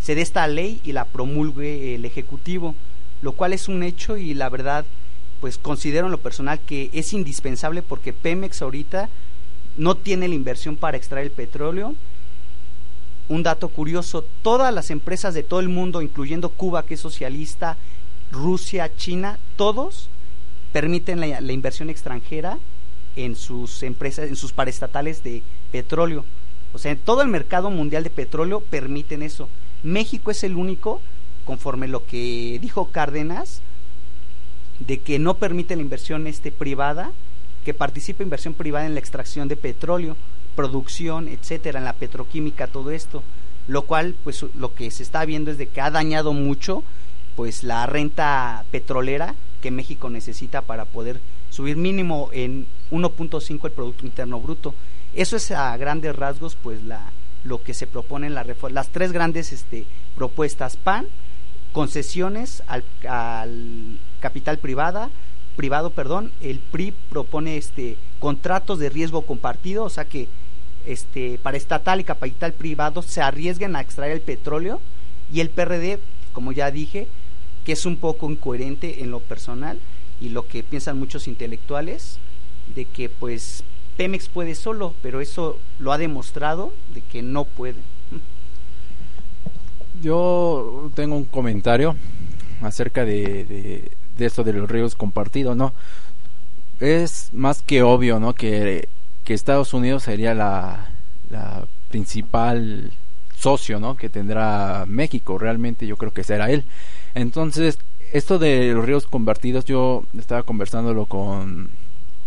se 0.00 0.14
dé 0.14 0.22
esta 0.22 0.46
ley 0.46 0.80
y 0.84 0.92
la 0.92 1.04
promulgue 1.04 1.94
el 1.96 2.04
ejecutivo, 2.04 2.74
lo 3.22 3.32
cual 3.32 3.52
es 3.52 3.68
un 3.68 3.82
hecho 3.82 4.16
y 4.16 4.34
la 4.34 4.48
verdad 4.48 4.84
pues 5.40 5.58
considero 5.58 6.06
en 6.06 6.12
lo 6.12 6.18
personal 6.18 6.60
que 6.60 6.90
es 6.92 7.12
indispensable 7.12 7.82
porque 7.82 8.12
Pemex 8.12 8.62
ahorita 8.62 9.08
no 9.76 9.94
tiene 9.94 10.28
la 10.28 10.34
inversión 10.34 10.76
para 10.76 10.96
extraer 10.96 11.26
el 11.26 11.32
petróleo. 11.32 11.94
Un 13.28 13.42
dato 13.42 13.68
curioso, 13.68 14.24
todas 14.42 14.72
las 14.72 14.90
empresas 14.90 15.34
de 15.34 15.42
todo 15.42 15.60
el 15.60 15.68
mundo, 15.68 16.00
incluyendo 16.00 16.50
Cuba, 16.50 16.84
que 16.84 16.94
es 16.94 17.00
socialista, 17.00 17.76
Rusia, 18.30 18.94
China, 18.96 19.38
todos 19.56 20.08
permiten 20.72 21.20
la, 21.20 21.52
inversión 21.52 21.90
extranjera 21.90 22.58
en 23.16 23.34
sus 23.34 23.82
empresas, 23.82 24.28
en 24.28 24.36
sus 24.36 24.52
paraestatales 24.52 25.24
de 25.24 25.42
petróleo. 25.72 26.24
O 26.72 26.78
sea, 26.78 26.92
en 26.92 26.98
todo 26.98 27.22
el 27.22 27.28
mercado 27.28 27.70
mundial 27.70 28.04
de 28.04 28.10
petróleo 28.10 28.60
permiten 28.60 29.22
eso. 29.22 29.48
México 29.82 30.30
es 30.30 30.44
el 30.44 30.56
único, 30.56 31.00
conforme 31.44 31.88
lo 31.88 32.04
que 32.06 32.58
dijo 32.60 32.90
Cárdenas, 32.90 33.62
de 34.80 34.98
que 34.98 35.18
no 35.18 35.34
permite 35.38 35.76
la 35.76 35.82
inversión 35.82 36.26
este 36.26 36.52
privada, 36.52 37.12
que 37.64 37.74
participe 37.74 38.22
inversión 38.22 38.54
privada 38.54 38.86
en 38.86 38.94
la 38.94 39.00
extracción 39.00 39.48
de 39.48 39.56
petróleo, 39.56 40.16
producción, 40.56 41.28
etcétera, 41.28 41.78
en 41.78 41.84
la 41.84 41.92
petroquímica, 41.92 42.66
todo 42.66 42.90
esto, 42.90 43.22
lo 43.68 43.82
cual 43.82 44.16
pues 44.24 44.44
lo 44.54 44.74
que 44.74 44.90
se 44.90 45.04
está 45.04 45.24
viendo 45.24 45.50
es 45.52 45.58
de 45.58 45.68
que 45.68 45.80
ha 45.80 45.90
dañado 45.90 46.32
mucho 46.32 46.82
pues 47.36 47.62
la 47.62 47.86
renta 47.86 48.64
petrolera 48.72 49.34
que 49.60 49.70
México 49.70 50.10
necesita 50.10 50.62
para 50.62 50.86
poder 50.86 51.20
subir 51.50 51.76
mínimo 51.76 52.30
en 52.32 52.66
1.5 52.90 53.66
el 53.66 53.72
producto 53.72 54.06
interno 54.06 54.40
bruto. 54.40 54.74
Eso 55.14 55.36
es 55.36 55.50
a 55.50 55.76
grandes 55.76 56.16
rasgos 56.16 56.56
pues 56.60 56.82
la 56.82 57.12
lo 57.44 57.62
que 57.62 57.74
se 57.74 57.86
propone 57.86 58.26
en 58.26 58.34
la 58.34 58.42
reforma, 58.42 58.74
las 58.74 58.88
tres 58.88 59.12
grandes 59.12 59.52
este 59.52 59.86
propuestas. 60.16 60.76
PAN, 60.76 61.06
concesiones 61.72 62.62
al, 62.66 62.82
al 63.08 63.98
capital 64.18 64.58
privada, 64.58 65.10
privado, 65.56 65.90
perdón, 65.90 66.32
el 66.40 66.58
PRI 66.58 66.92
propone 67.08 67.56
este 67.56 67.96
contratos 68.18 68.78
de 68.78 68.88
riesgo 68.88 69.22
compartido, 69.22 69.84
o 69.84 69.90
sea 69.90 70.04
que 70.04 70.28
este 70.86 71.38
para 71.42 71.56
estatal 71.56 72.00
y 72.00 72.04
capital 72.04 72.52
privado 72.52 73.02
se 73.02 73.20
arriesguen 73.20 73.76
a 73.76 73.80
extraer 73.80 74.12
el 74.12 74.20
petróleo 74.20 74.80
y 75.32 75.40
el 75.40 75.50
PRD, 75.50 75.98
como 76.32 76.52
ya 76.52 76.70
dije, 76.70 77.08
que 77.64 77.72
es 77.72 77.84
un 77.86 77.96
poco 77.96 78.30
incoherente 78.30 79.02
en 79.02 79.10
lo 79.10 79.20
personal 79.20 79.78
y 80.20 80.28
lo 80.28 80.46
que 80.46 80.62
piensan 80.62 80.98
muchos 80.98 81.26
intelectuales 81.26 82.18
de 82.74 82.84
que 82.84 83.08
pues 83.08 83.64
Pemex 83.96 84.28
puede 84.28 84.54
solo, 84.54 84.94
pero 85.02 85.20
eso 85.20 85.58
lo 85.78 85.92
ha 85.92 85.98
demostrado 85.98 86.72
de 86.94 87.00
que 87.00 87.22
no 87.22 87.44
puede. 87.44 87.80
Yo 90.02 90.90
tengo 90.94 91.16
un 91.16 91.24
comentario 91.24 91.96
acerca 92.60 93.04
de, 93.04 93.44
de, 93.44 93.90
de 94.16 94.26
esto 94.26 94.44
de 94.44 94.52
los 94.52 94.70
ríos 94.70 94.94
compartidos, 94.94 95.56
¿no? 95.56 95.72
Es 96.80 97.30
más 97.32 97.62
que 97.62 97.82
obvio, 97.82 98.20
¿no? 98.20 98.34
Que, 98.34 98.88
que 99.26 99.34
Estados 99.34 99.74
Unidos 99.74 100.04
sería 100.04 100.34
la, 100.34 100.88
principal 101.90 102.92
socio, 103.36 103.80
¿no? 103.80 103.96
Que 103.96 104.08
tendrá 104.08 104.84
México, 104.86 105.36
realmente 105.36 105.86
yo 105.86 105.96
creo 105.96 106.12
que 106.12 106.22
será 106.22 106.50
él. 106.50 106.64
Entonces, 107.14 107.78
esto 108.12 108.38
de 108.38 108.72
los 108.72 108.84
ríos 108.84 109.06
convertidos, 109.06 109.64
yo 109.64 110.04
estaba 110.16 110.44
conversándolo 110.44 111.06
con, 111.06 111.70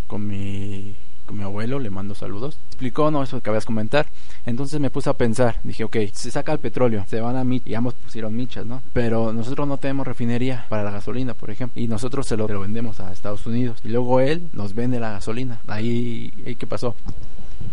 con 0.08 0.28
mi 0.28 0.96
mi 1.32 1.44
abuelo, 1.44 1.80
le 1.80 1.90
mando 1.90 2.16
saludos. 2.16 2.58
Explicó, 2.68 3.12
no, 3.12 3.24
eso 3.24 3.38
que 3.38 3.42
acabas 3.42 3.64
de 3.64 3.68
comentar. 3.68 4.08
Entonces 4.46 4.80
me 4.80 4.90
puse 4.90 5.10
a 5.10 5.14
pensar, 5.14 5.58
dije, 5.64 5.84
ok, 5.84 5.98
se 6.14 6.32
saca 6.32 6.52
el 6.52 6.60
petróleo, 6.60 7.06
se 7.08 7.22
van 7.22 7.36
a 7.36 7.44
Mich, 7.44 7.64
y 7.66 7.76
ambos 7.76 7.94
pusieron 7.94 8.36
michas, 8.36 8.66
¿no? 8.66 8.82
Pero 8.94 9.34
nosotros 9.34 9.68
no 9.68 9.78
tenemos 9.78 10.08
refinería 10.08 10.66
para 10.70 10.84
la 10.84 10.92
gasolina, 10.92 11.34
por 11.34 11.50
ejemplo, 11.50 11.82
y 11.82 11.88
nosotros 11.88 12.28
se 12.28 12.38
lo, 12.38 12.48
se 12.48 12.54
lo 12.54 12.62
vendemos 12.62 13.00
a 13.00 13.12
Estados 13.12 13.46
Unidos. 13.46 13.80
Y 13.84 13.90
luego 13.90 14.20
él 14.20 14.50
nos 14.54 14.74
vende 14.74 15.00
la 15.00 15.12
gasolina. 15.12 15.62
Ahí, 15.68 16.34
ahí 16.46 16.56
¿qué 16.56 16.68
pasó? 16.68 16.96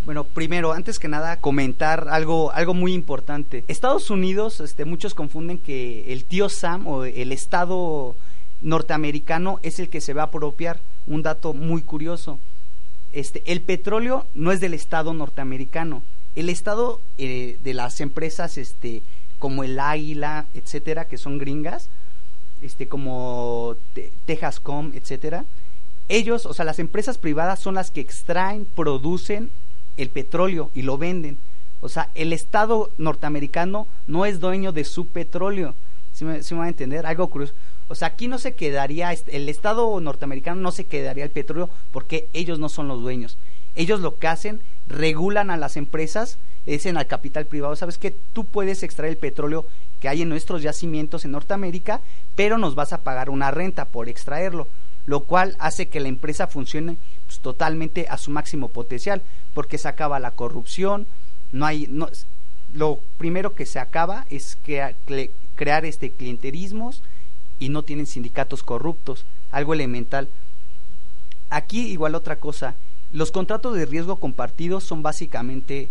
Bueno, 0.04 0.24
primero, 0.24 0.72
antes 0.72 0.98
que 0.98 1.08
nada, 1.08 1.38
comentar 1.38 2.08
algo, 2.10 2.52
algo 2.52 2.74
muy 2.74 2.92
importante. 2.92 3.64
Estados 3.66 4.10
Unidos, 4.10 4.60
este, 4.60 4.84
muchos 4.84 5.14
confunden 5.14 5.58
que 5.58 6.12
el 6.12 6.24
tío 6.24 6.48
Sam 6.48 6.86
o 6.86 7.04
el 7.04 7.32
Estado 7.32 8.14
norteamericano 8.62 9.58
es 9.62 9.80
el 9.80 9.88
que 9.88 10.00
se 10.00 10.14
va 10.14 10.22
a 10.22 10.26
apropiar. 10.26 10.78
Un 11.06 11.22
dato 11.22 11.54
muy 11.54 11.82
curioso. 11.82 12.38
Este, 13.16 13.42
el 13.46 13.62
petróleo 13.62 14.26
no 14.34 14.52
es 14.52 14.60
del 14.60 14.74
Estado 14.74 15.14
norteamericano. 15.14 16.02
El 16.34 16.50
Estado 16.50 17.00
eh, 17.16 17.58
de 17.64 17.72
las 17.72 18.02
empresas 18.02 18.58
este, 18.58 19.00
como 19.38 19.64
el 19.64 19.80
Águila, 19.80 20.44
etcétera, 20.52 21.06
que 21.06 21.16
son 21.16 21.38
gringas, 21.38 21.88
este, 22.60 22.88
como 22.88 23.74
Te 23.94 24.12
Texascom, 24.26 24.92
etcétera, 24.94 25.46
ellos, 26.10 26.44
o 26.44 26.52
sea, 26.52 26.66
las 26.66 26.78
empresas 26.78 27.16
privadas 27.16 27.58
son 27.58 27.76
las 27.76 27.90
que 27.90 28.02
extraen, 28.02 28.66
producen 28.66 29.50
el 29.96 30.10
petróleo 30.10 30.70
y 30.74 30.82
lo 30.82 30.98
venden. 30.98 31.38
O 31.80 31.88
sea, 31.88 32.10
el 32.16 32.34
Estado 32.34 32.90
norteamericano 32.98 33.86
no 34.06 34.26
es 34.26 34.40
dueño 34.40 34.72
de 34.72 34.84
su 34.84 35.06
petróleo. 35.06 35.74
¿Sí 36.16 36.24
me, 36.24 36.42
sí 36.42 36.54
me 36.54 36.60
va 36.60 36.66
a 36.66 36.70
entender? 36.70 37.04
Algo 37.04 37.28
curioso. 37.28 37.52
O 37.88 37.94
sea, 37.94 38.08
aquí 38.08 38.26
no 38.26 38.38
se 38.38 38.54
quedaría, 38.54 39.12
el 39.12 39.48
Estado 39.50 40.00
norteamericano 40.00 40.58
no 40.62 40.72
se 40.72 40.84
quedaría 40.84 41.24
el 41.24 41.30
petróleo 41.30 41.68
porque 41.92 42.26
ellos 42.32 42.58
no 42.58 42.70
son 42.70 42.88
los 42.88 43.02
dueños. 43.02 43.36
Ellos 43.74 44.00
lo 44.00 44.16
que 44.16 44.26
hacen, 44.26 44.62
regulan 44.88 45.50
a 45.50 45.58
las 45.58 45.76
empresas, 45.76 46.38
dicen 46.64 46.96
al 46.96 47.06
capital 47.06 47.44
privado, 47.44 47.76
sabes 47.76 47.98
que 47.98 48.14
tú 48.32 48.44
puedes 48.44 48.82
extraer 48.82 49.12
el 49.12 49.18
petróleo 49.18 49.66
que 50.00 50.08
hay 50.08 50.22
en 50.22 50.30
nuestros 50.30 50.62
yacimientos 50.62 51.26
en 51.26 51.32
Norteamérica, 51.32 52.00
pero 52.34 52.56
nos 52.56 52.74
vas 52.74 52.94
a 52.94 53.02
pagar 53.02 53.28
una 53.28 53.50
renta 53.50 53.84
por 53.84 54.08
extraerlo, 54.08 54.68
lo 55.04 55.20
cual 55.20 55.54
hace 55.58 55.88
que 55.88 56.00
la 56.00 56.08
empresa 56.08 56.46
funcione 56.46 56.96
pues, 57.26 57.40
totalmente 57.40 58.06
a 58.08 58.16
su 58.16 58.30
máximo 58.30 58.68
potencial, 58.68 59.20
porque 59.52 59.76
se 59.76 59.88
acaba 59.88 60.18
la 60.18 60.30
corrupción, 60.30 61.06
no 61.52 61.66
hay, 61.66 61.86
no, 61.90 62.08
lo 62.74 63.00
primero 63.18 63.54
que 63.54 63.66
se 63.66 63.78
acaba 63.78 64.26
es 64.30 64.56
que, 64.56 64.94
crear 65.56 65.84
este 65.84 66.10
clienterismos, 66.10 67.02
y 67.58 67.68
no 67.68 67.82
tienen 67.82 68.06
sindicatos 68.06 68.62
corruptos, 68.62 69.24
algo 69.50 69.74
elemental. 69.74 70.28
Aquí 71.50 71.88
igual 71.88 72.14
otra 72.14 72.36
cosa, 72.36 72.74
los 73.12 73.30
contratos 73.30 73.74
de 73.76 73.86
riesgo 73.86 74.16
compartidos 74.16 74.84
son 74.84 75.02
básicamente, 75.02 75.88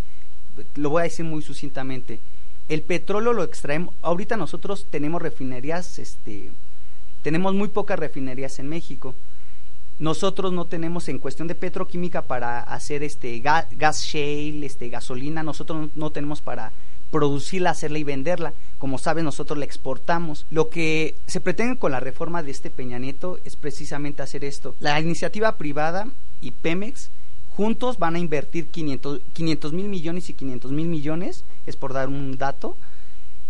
lo 0.76 0.90
voy 0.90 1.02
a 1.02 1.04
decir 1.04 1.26
muy 1.26 1.42
sucintamente, 1.42 2.20
el 2.68 2.82
petróleo 2.82 3.34
lo 3.34 3.44
extraemos, 3.44 3.94
ahorita 4.02 4.38
nosotros 4.38 4.86
tenemos 4.90 5.22
refinerías, 5.22 6.00
este, 6.00 6.52
tenemos 7.22 7.54
muy 7.54 7.68
pocas 7.68 8.00
refinerías 8.00 8.60
en 8.60 8.70
México. 8.70 9.16
Nosotros 9.98 10.52
no 10.52 10.66
tenemos 10.66 11.08
en 11.08 11.20
cuestión 11.20 11.48
de 11.48 11.56
petroquímica 11.56 12.22
para 12.22 12.60
hacer 12.60 13.02
este 13.02 13.40
gas, 13.40 13.66
gas 13.72 14.04
shale, 14.04 14.66
este 14.66 14.90
gasolina, 14.90 15.42
nosotros 15.42 15.80
no, 15.80 15.90
no 15.96 16.10
tenemos 16.10 16.42
para 16.42 16.74
producirla, 17.12 17.72
hacerla 17.72 18.00
y 18.00 18.04
venderla. 18.04 18.54
Como 18.78 18.98
saben, 18.98 19.26
nosotros 19.26 19.58
la 19.58 19.66
exportamos. 19.66 20.46
Lo 20.52 20.70
que 20.70 21.16
se 21.28 21.42
pretende 21.42 21.78
con 21.78 21.92
la 21.92 22.00
reforma 22.00 22.44
de 22.44 22.52
este 22.52 22.70
Peña 22.70 23.00
Nieto 23.00 23.40
es 23.46 23.56
precisamente 23.56 24.22
hacer 24.22 24.44
esto. 24.44 24.76
La 24.80 25.00
iniciativa 25.00 25.58
privada 25.58 26.08
y 26.42 26.52
Pemex 26.52 27.10
juntos 27.56 27.98
van 27.98 28.16
a 28.16 28.20
invertir 28.20 28.68
500 28.68 29.74
mil 29.74 29.88
millones 29.88 30.30
y 30.30 30.34
500 30.34 30.72
mil 30.72 30.88
millones, 30.88 31.46
es 31.66 31.76
por 31.76 31.94
dar 31.94 32.10
un 32.10 32.38
dato. 32.38 32.76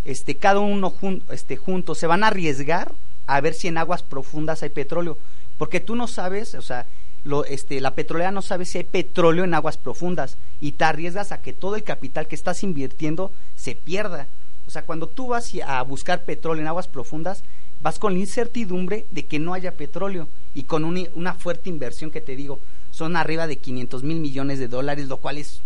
Este, 0.06 0.36
cada 0.36 0.60
uno 0.60 0.92
jun, 0.92 1.24
este, 1.32 1.58
juntos 1.58 1.98
se 1.98 2.08
van 2.08 2.24
a 2.24 2.28
arriesgar 2.28 2.94
a 3.26 3.42
ver 3.42 3.56
si 3.56 3.68
en 3.68 3.80
aguas 3.80 4.04
profundas 4.04 4.62
hay 4.62 4.70
petróleo. 4.70 5.18
Porque 5.58 5.80
tú 5.80 5.96
no 5.96 6.08
sabes, 6.08 6.54
o 6.54 6.62
sea, 6.62 6.86
lo, 7.26 7.44
este, 7.44 7.82
la 7.82 7.96
petrolera 7.96 8.32
no 8.32 8.42
sabe 8.42 8.66
si 8.66 8.78
hay 8.78 8.84
petróleo 8.84 9.44
en 9.44 9.54
aguas 9.54 9.78
profundas 9.78 10.38
y 10.62 10.74
te 10.74 10.86
arriesgas 10.86 11.32
a 11.32 11.42
que 11.42 11.54
todo 11.54 11.76
el 11.76 11.84
capital 11.84 12.28
que 12.28 12.36
estás 12.36 12.64
invirtiendo 12.64 13.32
se 13.56 13.76
pierda. 13.76 14.28
O 14.68 14.72
sea, 14.72 14.84
cuando 14.86 15.08
tú 15.08 15.28
vas 15.28 15.52
a 15.66 15.82
buscar 15.82 16.24
petróleo 16.24 16.62
en 16.62 16.68
aguas 16.68 16.88
profundas, 16.88 17.44
vas 17.82 18.00
con 18.00 18.14
la 18.14 18.20
incertidumbre 18.20 19.06
de 19.12 19.26
que 19.26 19.40
no 19.40 19.54
haya 19.54 19.74
petróleo 19.74 20.28
y 20.54 20.64
con 20.64 20.86
una, 20.86 21.02
una 21.16 21.34
fuerte 21.34 21.70
inversión 21.70 22.12
que 22.12 22.22
te 22.22 22.36
digo, 22.36 22.60
son 22.92 23.18
arriba 23.18 23.48
de 23.48 23.58
500 23.58 24.04
mil 24.04 24.20
millones 24.20 24.60
de 24.60 24.68
dólares, 24.68 25.08
lo 25.08 25.18
cual 25.18 25.38
es, 25.38 25.62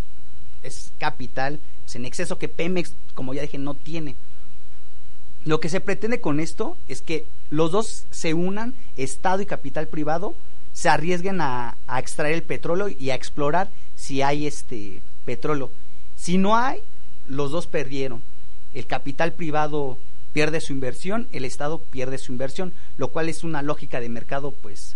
es 0.63 0.91
capital 0.97 1.59
pues, 1.83 1.95
en 1.95 2.05
exceso 2.05 2.37
que 2.37 2.47
Pemex, 2.47 2.93
como 3.13 3.33
ya 3.33 3.41
dije, 3.41 3.57
no 3.57 3.73
tiene. 3.73 4.15
Lo 5.43 5.59
que 5.59 5.69
se 5.69 5.81
pretende 5.81 6.21
con 6.21 6.39
esto 6.39 6.77
es 6.87 7.01
que 7.01 7.25
los 7.49 7.71
dos 7.71 8.05
se 8.11 8.33
unan, 8.33 8.75
Estado 8.95 9.41
y 9.41 9.45
capital 9.45 9.87
privado, 9.87 10.35
se 10.73 10.89
arriesguen 10.89 11.41
a, 11.41 11.75
a 11.87 11.99
extraer 11.99 12.35
el 12.35 12.43
petróleo 12.43 12.87
y 12.89 13.09
a 13.09 13.15
explorar 13.15 13.69
si 13.95 14.21
hay 14.21 14.47
este 14.47 15.01
petróleo. 15.25 15.69
Si 16.15 16.37
no 16.37 16.55
hay, 16.55 16.79
los 17.27 17.51
dos 17.51 17.67
perdieron. 17.67 18.21
El 18.73 18.85
capital 18.85 19.33
privado 19.33 19.97
pierde 20.33 20.61
su 20.61 20.73
inversión, 20.73 21.27
el 21.31 21.45
Estado 21.45 21.79
pierde 21.79 22.17
su 22.17 22.31
inversión, 22.31 22.73
lo 22.97 23.09
cual 23.09 23.29
es 23.29 23.43
una 23.43 23.61
lógica 23.61 23.99
de 23.99 24.09
mercado, 24.09 24.53
pues, 24.61 24.95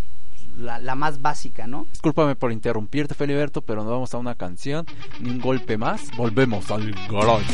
la, 0.57 0.79
la 0.79 0.95
más 0.95 1.21
básica, 1.21 1.67
¿no? 1.67 1.87
Discúlpame 1.91 2.35
por 2.35 2.51
interrumpirte, 2.51 3.15
Feliberto, 3.15 3.61
pero 3.61 3.83
nos 3.83 3.91
vamos 3.91 4.13
a 4.13 4.17
una 4.17 4.35
canción, 4.35 4.85
ni 5.19 5.29
un 5.31 5.39
golpe 5.39 5.77
más. 5.77 6.15
Volvemos 6.15 6.69
al 6.71 6.93
garage. 7.09 7.53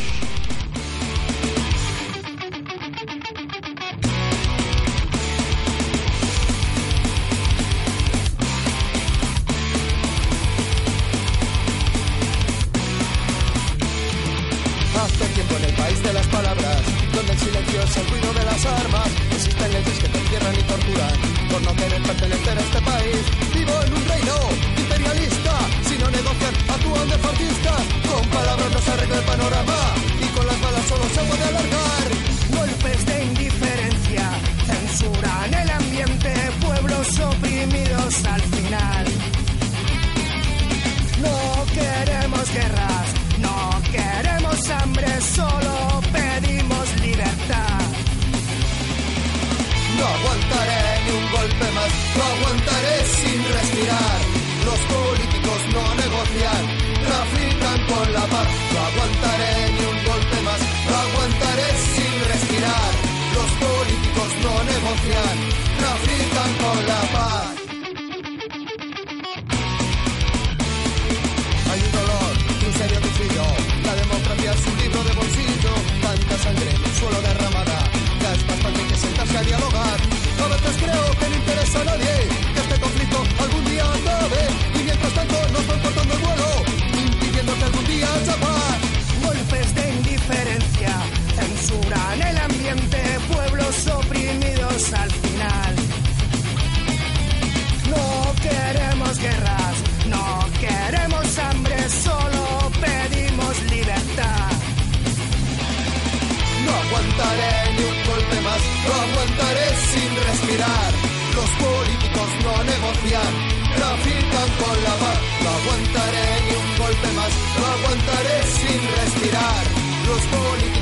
Aguantaré 107.30 107.72
ni 107.76 107.84
un 107.84 107.98
golpe 108.10 108.40
más, 108.40 108.62
no 108.86 108.94
aguantaré 109.06 109.68
sin 109.92 110.10
respirar. 110.26 110.90
Los 111.36 111.50
políticos 111.64 112.28
no 112.44 112.64
negocian, 112.64 113.32
trafican 113.76 114.48
con 114.62 114.76
la 114.86 114.94
paz. 115.02 115.18
No 115.42 115.48
aguantaré 115.58 116.28
ni 116.46 116.54
un 116.62 116.78
golpe 116.78 117.08
más, 117.18 117.32
no 117.58 117.66
aguantaré 117.76 118.36
sin 118.58 118.80
respirar. 118.98 119.64
Los 120.08 120.22
políticos 120.36 120.79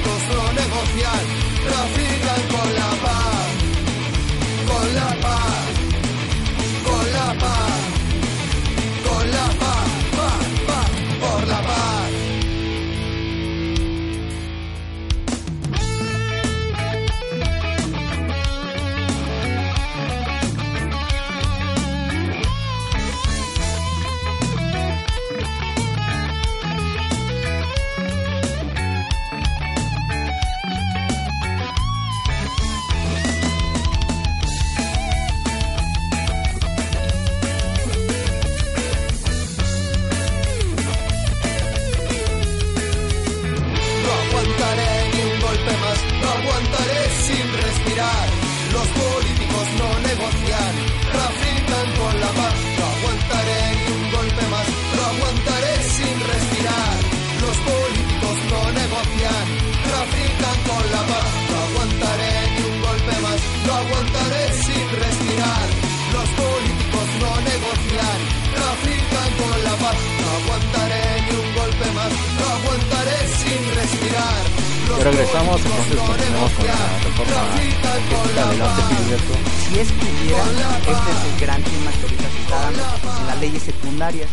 Regresamos, 75.02 75.64
entonces 75.64 76.00
continuamos 76.00 76.52
con 76.52 76.66
la 76.66 76.98
reforma 77.04 77.62
energética. 77.62 78.34
la 78.34 78.42
Adelante, 78.48 78.82
paz. 78.82 78.88
Filiberto. 78.88 79.32
Si 79.68 79.78
es 79.78 79.92
que 79.92 80.04
hubiera, 80.04 80.44
este 80.78 81.11
es 81.11 81.32
el 81.32 81.40
gran 81.40 81.62
tema 81.62 81.90
que 81.92 82.02
ahorita 82.02 82.30
se 82.30 82.38
está 82.40 82.61
dando 82.61 82.82
en 83.20 83.26
las 83.26 83.40
leyes 83.40 83.62
secundarias. 83.62 84.28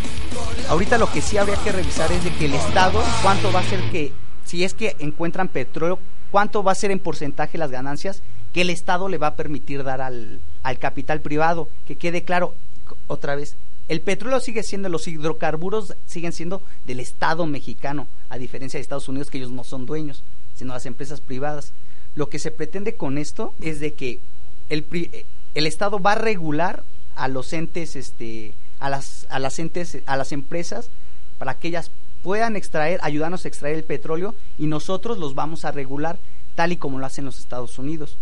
Ahorita 0.67 0.97
lo 0.97 1.11
que 1.11 1.21
sí 1.21 1.37
habría 1.37 1.57
que 1.57 1.71
revisar 1.71 2.11
es 2.11 2.23
de 2.23 2.31
que 2.31 2.45
el 2.45 2.55
Estado, 2.55 3.03
cuánto 3.21 3.51
va 3.51 3.59
a 3.59 3.63
ser 3.63 3.79
que, 3.91 4.11
si 4.43 4.63
es 4.63 4.73
que 4.73 4.95
encuentran 4.99 5.47
petróleo, 5.49 5.99
cuánto 6.31 6.63
va 6.63 6.71
a 6.71 6.75
ser 6.75 6.91
en 6.91 6.99
porcentaje 6.99 7.57
las 7.57 7.71
ganancias 7.71 8.23
que 8.51 8.61
el 8.61 8.69
Estado 8.69 9.07
le 9.07 9.17
va 9.17 9.27
a 9.27 9.35
permitir 9.35 9.83
dar 9.83 10.01
al, 10.01 10.39
al 10.63 10.79
capital 10.79 11.21
privado. 11.21 11.69
Que 11.87 11.95
quede 11.95 12.23
claro, 12.23 12.55
otra 13.07 13.35
vez, 13.35 13.55
el 13.87 14.01
petróleo 14.01 14.39
sigue 14.39 14.63
siendo, 14.63 14.89
los 14.89 15.07
hidrocarburos 15.07 15.93
siguen 16.07 16.31
siendo 16.31 16.61
del 16.85 16.99
Estado 16.99 17.45
mexicano, 17.45 18.07
a 18.29 18.37
diferencia 18.39 18.79
de 18.79 18.81
Estados 18.81 19.07
Unidos, 19.07 19.29
que 19.29 19.37
ellos 19.37 19.51
no 19.51 19.63
son 19.63 19.85
dueños, 19.85 20.23
sino 20.55 20.73
las 20.73 20.85
empresas 20.85 21.21
privadas. 21.21 21.73
Lo 22.15 22.29
que 22.29 22.39
se 22.39 22.51
pretende 22.51 22.95
con 22.95 23.17
esto 23.17 23.53
es 23.61 23.79
de 23.79 23.93
que 23.93 24.19
el, 24.69 24.85
el 25.53 25.67
Estado 25.67 25.99
va 25.99 26.13
a 26.13 26.15
regular 26.15 26.83
a 27.15 27.27
los 27.27 27.53
entes, 27.53 27.95
este, 27.95 28.53
a 28.79 28.89
las, 28.89 29.27
a 29.29 29.39
las 29.39 29.59
entes, 29.59 29.99
a 30.05 30.17
las 30.17 30.31
empresas, 30.31 30.89
para 31.37 31.55
que 31.55 31.69
ellas 31.69 31.91
puedan 32.23 32.55
extraer, 32.55 32.99
ayudarnos 33.03 33.45
a 33.45 33.47
extraer 33.47 33.75
el 33.75 33.83
petróleo 33.83 34.33
y 34.57 34.67
nosotros 34.67 35.17
los 35.17 35.35
vamos 35.35 35.65
a 35.65 35.71
regular 35.71 36.17
tal 36.55 36.71
y 36.71 36.77
como 36.77 36.99
lo 36.99 37.05
hacen 37.05 37.25
los 37.25 37.39
Estados 37.39 37.77
Unidos. 37.77 38.17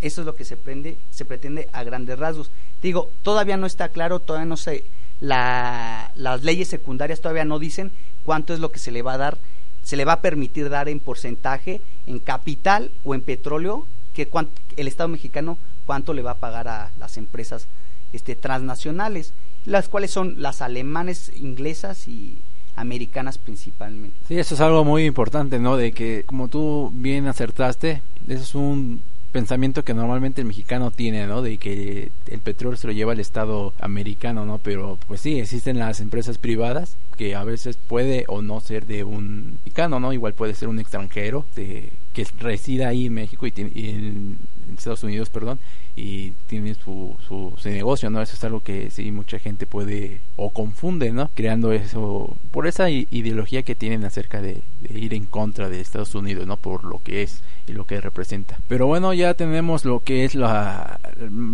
Eso 0.00 0.20
es 0.22 0.26
lo 0.26 0.34
que 0.34 0.44
se, 0.44 0.56
prende, 0.56 0.98
se 1.10 1.24
pretende 1.24 1.68
a 1.72 1.84
grandes 1.84 2.18
rasgos. 2.18 2.50
Digo, 2.82 3.10
todavía 3.22 3.56
no 3.56 3.66
está 3.66 3.88
claro, 3.88 4.18
todavía 4.18 4.46
no 4.46 4.56
sé, 4.56 4.84
la, 5.20 6.10
las 6.16 6.42
leyes 6.42 6.68
secundarias 6.68 7.20
todavía 7.20 7.44
no 7.44 7.60
dicen 7.60 7.92
cuánto 8.24 8.52
es 8.52 8.60
lo 8.60 8.72
que 8.72 8.80
se 8.80 8.90
le 8.90 9.02
va 9.02 9.14
a 9.14 9.18
dar, 9.18 9.38
se 9.82 9.96
le 9.96 10.04
va 10.04 10.14
a 10.14 10.20
permitir 10.20 10.68
dar 10.68 10.88
en 10.88 11.00
porcentaje, 11.00 11.80
en 12.06 12.18
capital 12.18 12.90
o 13.04 13.14
en 13.14 13.20
petróleo, 13.20 13.86
que 14.14 14.28
el 14.76 14.88
Estado 14.88 15.08
mexicano 15.08 15.58
cuánto 15.86 16.14
le 16.14 16.22
va 16.22 16.32
a 16.32 16.36
pagar 16.36 16.68
a 16.68 16.90
las 16.98 17.16
empresas 17.16 17.66
este, 18.12 18.36
transnacionales, 18.36 19.32
las 19.64 19.88
cuales 19.88 20.10
son 20.10 20.40
las 20.40 20.62
alemanes, 20.62 21.32
inglesas 21.36 22.08
y 22.08 22.38
americanas 22.76 23.38
principalmente. 23.38 24.16
Sí, 24.28 24.38
eso 24.38 24.54
es 24.54 24.60
algo 24.60 24.84
muy 24.84 25.04
importante, 25.04 25.58
¿no? 25.58 25.76
De 25.76 25.92
que, 25.92 26.24
como 26.26 26.48
tú 26.48 26.90
bien 26.94 27.26
acertaste, 27.26 28.02
eso 28.28 28.42
es 28.42 28.54
un 28.54 29.02
pensamiento 29.32 29.84
que 29.84 29.94
normalmente 29.94 30.42
el 30.42 30.46
mexicano 30.46 30.90
tiene, 30.90 31.26
¿no? 31.26 31.42
De 31.42 31.58
que 31.58 32.12
el 32.28 32.40
petróleo 32.40 32.76
se 32.76 32.86
lo 32.86 32.92
lleva 32.92 33.14
el 33.14 33.20
Estado 33.20 33.72
americano, 33.80 34.44
¿no? 34.44 34.58
Pero 34.58 34.98
pues 35.08 35.20
sí, 35.20 35.40
existen 35.40 35.78
las 35.78 36.00
empresas 36.00 36.38
privadas 36.38 36.96
que 37.16 37.34
a 37.34 37.42
veces 37.42 37.76
puede 37.76 38.24
o 38.28 38.42
no 38.42 38.60
ser 38.60 38.86
de 38.86 39.04
un 39.04 39.54
mexicano, 39.64 39.98
¿no? 39.98 40.12
Igual 40.12 40.34
puede 40.34 40.54
ser 40.54 40.68
un 40.68 40.78
extranjero 40.78 41.46
de, 41.56 41.90
que 42.12 42.26
resida 42.38 42.88
ahí 42.88 43.06
en 43.06 43.14
México 43.14 43.46
y, 43.46 43.52
y 43.74 43.90
en, 43.90 44.38
Estados 44.76 45.02
Unidos, 45.04 45.28
perdón, 45.28 45.58
y 45.96 46.30
tiene 46.46 46.74
su, 46.74 47.14
su, 47.28 47.52
su, 47.58 47.68
negocio, 47.68 48.08
¿no? 48.08 48.22
Eso 48.22 48.34
es 48.34 48.44
algo 48.44 48.60
que 48.60 48.90
sí 48.90 49.12
mucha 49.12 49.38
gente 49.38 49.66
puede 49.66 50.20
o 50.36 50.50
confunde, 50.50 51.12
¿no? 51.12 51.30
Creando 51.34 51.72
eso 51.72 52.34
por 52.50 52.66
esa 52.66 52.88
ideología 52.88 53.62
que 53.62 53.74
tienen 53.74 54.04
acerca 54.04 54.40
de, 54.40 54.62
de, 54.80 54.98
ir 54.98 55.12
en 55.12 55.26
contra 55.26 55.68
de 55.68 55.80
Estados 55.80 56.14
Unidos, 56.14 56.46
¿no? 56.46 56.56
Por 56.56 56.84
lo 56.84 57.02
que 57.02 57.22
es 57.22 57.42
y 57.66 57.72
lo 57.72 57.86
que 57.86 58.00
representa. 58.00 58.58
Pero 58.68 58.86
bueno, 58.86 59.12
ya 59.12 59.34
tenemos 59.34 59.84
lo 59.84 60.00
que 60.00 60.24
es 60.24 60.34
la, 60.34 60.98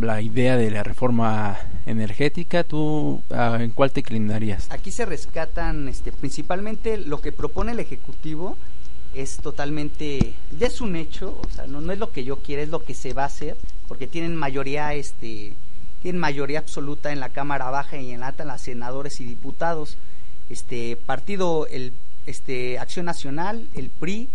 la 0.00 0.22
idea 0.22 0.56
de 0.56 0.70
la 0.70 0.82
reforma 0.82 1.56
energética. 1.86 2.64
¿Tú 2.64 3.22
uh, 3.30 3.54
en 3.58 3.70
cuál 3.70 3.90
te 3.90 4.00
inclinarías? 4.00 4.70
Aquí 4.70 4.90
se 4.90 5.04
rescatan 5.04 5.88
este, 5.88 6.12
principalmente 6.12 6.98
lo 6.98 7.20
que 7.20 7.32
propone 7.32 7.72
el 7.72 7.80
Ejecutivo 7.80 8.56
es 9.22 9.38
totalmente, 9.38 10.34
ya 10.56 10.68
es 10.68 10.80
un 10.80 10.94
hecho, 10.94 11.40
o 11.42 11.50
sea, 11.50 11.66
no, 11.66 11.92
es 11.92 11.98
lo 11.98 12.12
que 12.12 12.22
yo 12.22 12.36
quiero, 12.36 12.62
es 12.62 12.68
lo 12.68 12.84
que 12.84 12.94
se 12.94 13.14
va 13.14 13.24
a 13.24 13.26
hacer, 13.26 13.56
porque 13.88 14.06
tienen 14.06 14.36
mayoría, 14.36 14.94
este, 14.94 15.54
tienen 16.02 16.20
mayoría 16.20 16.60
absoluta 16.60 17.10
en 17.10 17.18
la 17.18 17.30
Cámara 17.30 17.70
Baja 17.70 17.96
y 17.96 18.12
en 18.12 18.20
la 18.20 18.28
alta, 18.28 18.44
las 18.44 18.60
senadores 18.60 19.20
y 19.20 19.24
diputados, 19.24 19.96
este 20.50 20.96
partido, 20.96 21.66
el, 21.66 21.92
este, 22.26 22.78
Acción 22.78 23.06
Nacional, 23.06 23.66
el 23.74 23.90
PRI 23.90 24.28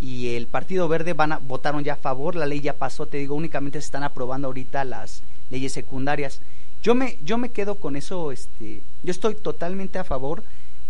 y 0.00 0.36
el 0.36 0.46
Partido 0.46 0.86
Verde 0.86 1.14
van 1.14 1.32
a, 1.32 1.38
votaron 1.38 1.82
ya 1.82 1.94
a 1.94 1.96
favor, 1.96 2.36
la 2.36 2.46
ley 2.46 2.60
ya 2.60 2.74
pasó, 2.74 3.06
te 3.06 3.16
digo, 3.16 3.34
únicamente 3.34 3.80
se 3.80 3.86
están 3.86 4.04
aprobando 4.04 4.46
ahorita 4.46 4.84
las 4.84 5.22
leyes 5.50 5.72
secundarias. 5.72 6.40
Yo 6.80 6.94
me, 6.94 7.18
yo 7.24 7.38
me 7.38 7.50
quedo 7.50 7.74
con 7.74 7.96
eso, 7.96 8.30
este, 8.30 8.82
yo 9.02 9.10
estoy 9.10 9.34
totalmente 9.34 9.98
a 9.98 10.04
favor 10.04 10.44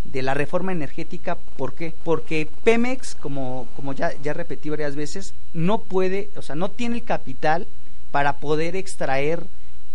de 0.04 0.22
la 0.22 0.34
reforma 0.34 0.72
energética. 0.72 1.36
¿Por 1.56 1.74
qué? 1.74 1.94
Porque 2.04 2.48
Pemex, 2.64 3.14
como, 3.14 3.68
como 3.76 3.92
ya, 3.92 4.12
ya 4.22 4.32
repetí 4.32 4.70
varias 4.70 4.96
veces, 4.96 5.34
no 5.52 5.78
puede, 5.78 6.30
o 6.36 6.42
sea, 6.42 6.56
no 6.56 6.70
tiene 6.70 6.96
el 6.96 7.04
capital 7.04 7.66
para 8.10 8.38
poder 8.38 8.76
extraer 8.76 9.46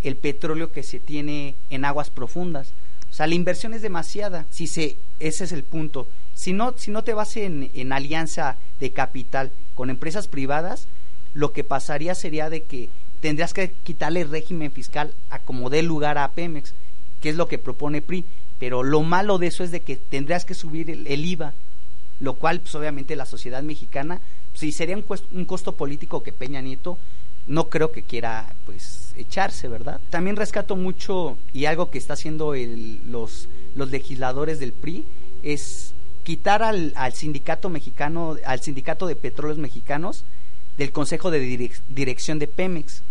el 0.01 0.15
petróleo 0.15 0.71
que 0.71 0.83
se 0.83 0.99
tiene 0.99 1.55
en 1.69 1.85
aguas 1.85 2.09
profundas. 2.09 2.73
O 3.09 3.13
sea, 3.13 3.27
la 3.27 3.35
inversión 3.35 3.73
es 3.73 3.81
demasiada. 3.81 4.45
Si 4.49 4.67
se, 4.67 4.97
ese 5.19 5.43
es 5.43 5.51
el 5.51 5.63
punto. 5.63 6.07
Si 6.33 6.51
no, 6.51 6.73
si 6.77 6.91
no 6.91 7.03
te 7.03 7.13
vas 7.13 7.37
en, 7.37 7.69
en 7.73 7.93
alianza 7.93 8.57
de 8.79 8.91
capital 8.91 9.51
con 9.75 9.89
empresas 9.89 10.27
privadas, 10.27 10.87
lo 11.33 11.53
que 11.53 11.63
pasaría 11.63 12.15
sería 12.15 12.49
de 12.49 12.63
que 12.63 12.89
tendrías 13.21 13.53
que 13.53 13.71
quitarle 13.83 14.23
régimen 14.25 14.71
fiscal 14.71 15.13
a 15.29 15.39
como 15.39 15.69
dé 15.69 15.81
lugar 15.81 16.17
a 16.17 16.29
Pemex, 16.31 16.73
que 17.21 17.29
es 17.29 17.35
lo 17.35 17.47
que 17.47 17.57
propone 17.57 18.01
PRI 18.01 18.25
pero 18.63 18.81
lo 18.81 19.01
malo 19.01 19.39
de 19.39 19.47
eso 19.47 19.65
es 19.65 19.71
de 19.71 19.81
que 19.81 19.97
tendrías 19.97 20.45
que 20.45 20.53
subir 20.53 20.89
el, 20.89 21.25
IVA, 21.25 21.53
lo 22.21 22.35
cual 22.35 22.61
pues 22.61 22.73
obviamente 22.75 23.17
la 23.17 23.25
sociedad 23.25 23.61
mexicana, 23.61 24.21
si 24.53 24.67
pues, 24.67 24.75
sería 24.77 24.95
un, 24.95 25.03
un, 25.33 25.43
costo 25.43 25.73
político 25.73 26.23
que 26.23 26.31
Peña 26.31 26.61
Nieto 26.61 26.97
no 27.45 27.67
creo 27.67 27.91
que 27.91 28.03
quiera 28.03 28.53
pues 28.65 29.13
echarse, 29.17 29.67
¿verdad? 29.67 29.99
También 30.09 30.37
rescato 30.37 30.77
mucho 30.77 31.37
y 31.51 31.65
algo 31.65 31.91
que 31.91 31.97
está 31.97 32.13
haciendo 32.13 32.53
el, 32.53 33.01
los, 33.11 33.49
los 33.75 33.91
legisladores 33.91 34.61
del 34.61 34.71
PRI 34.71 35.03
es 35.43 35.93
quitar 36.23 36.63
al, 36.63 36.93
sindicato 37.11 37.67
mexicano, 37.67 38.37
al 38.45 38.61
sindicato 38.61 39.07
de 39.07 39.17
petróleos 39.17 39.59
mexicanos 39.59 40.23
del 40.77 40.93
Consejo 40.93 41.31
de 41.31 41.39
direc 41.39 41.81
Dirección 41.89 42.39
de 42.39 42.47
Pemex. 42.47 43.01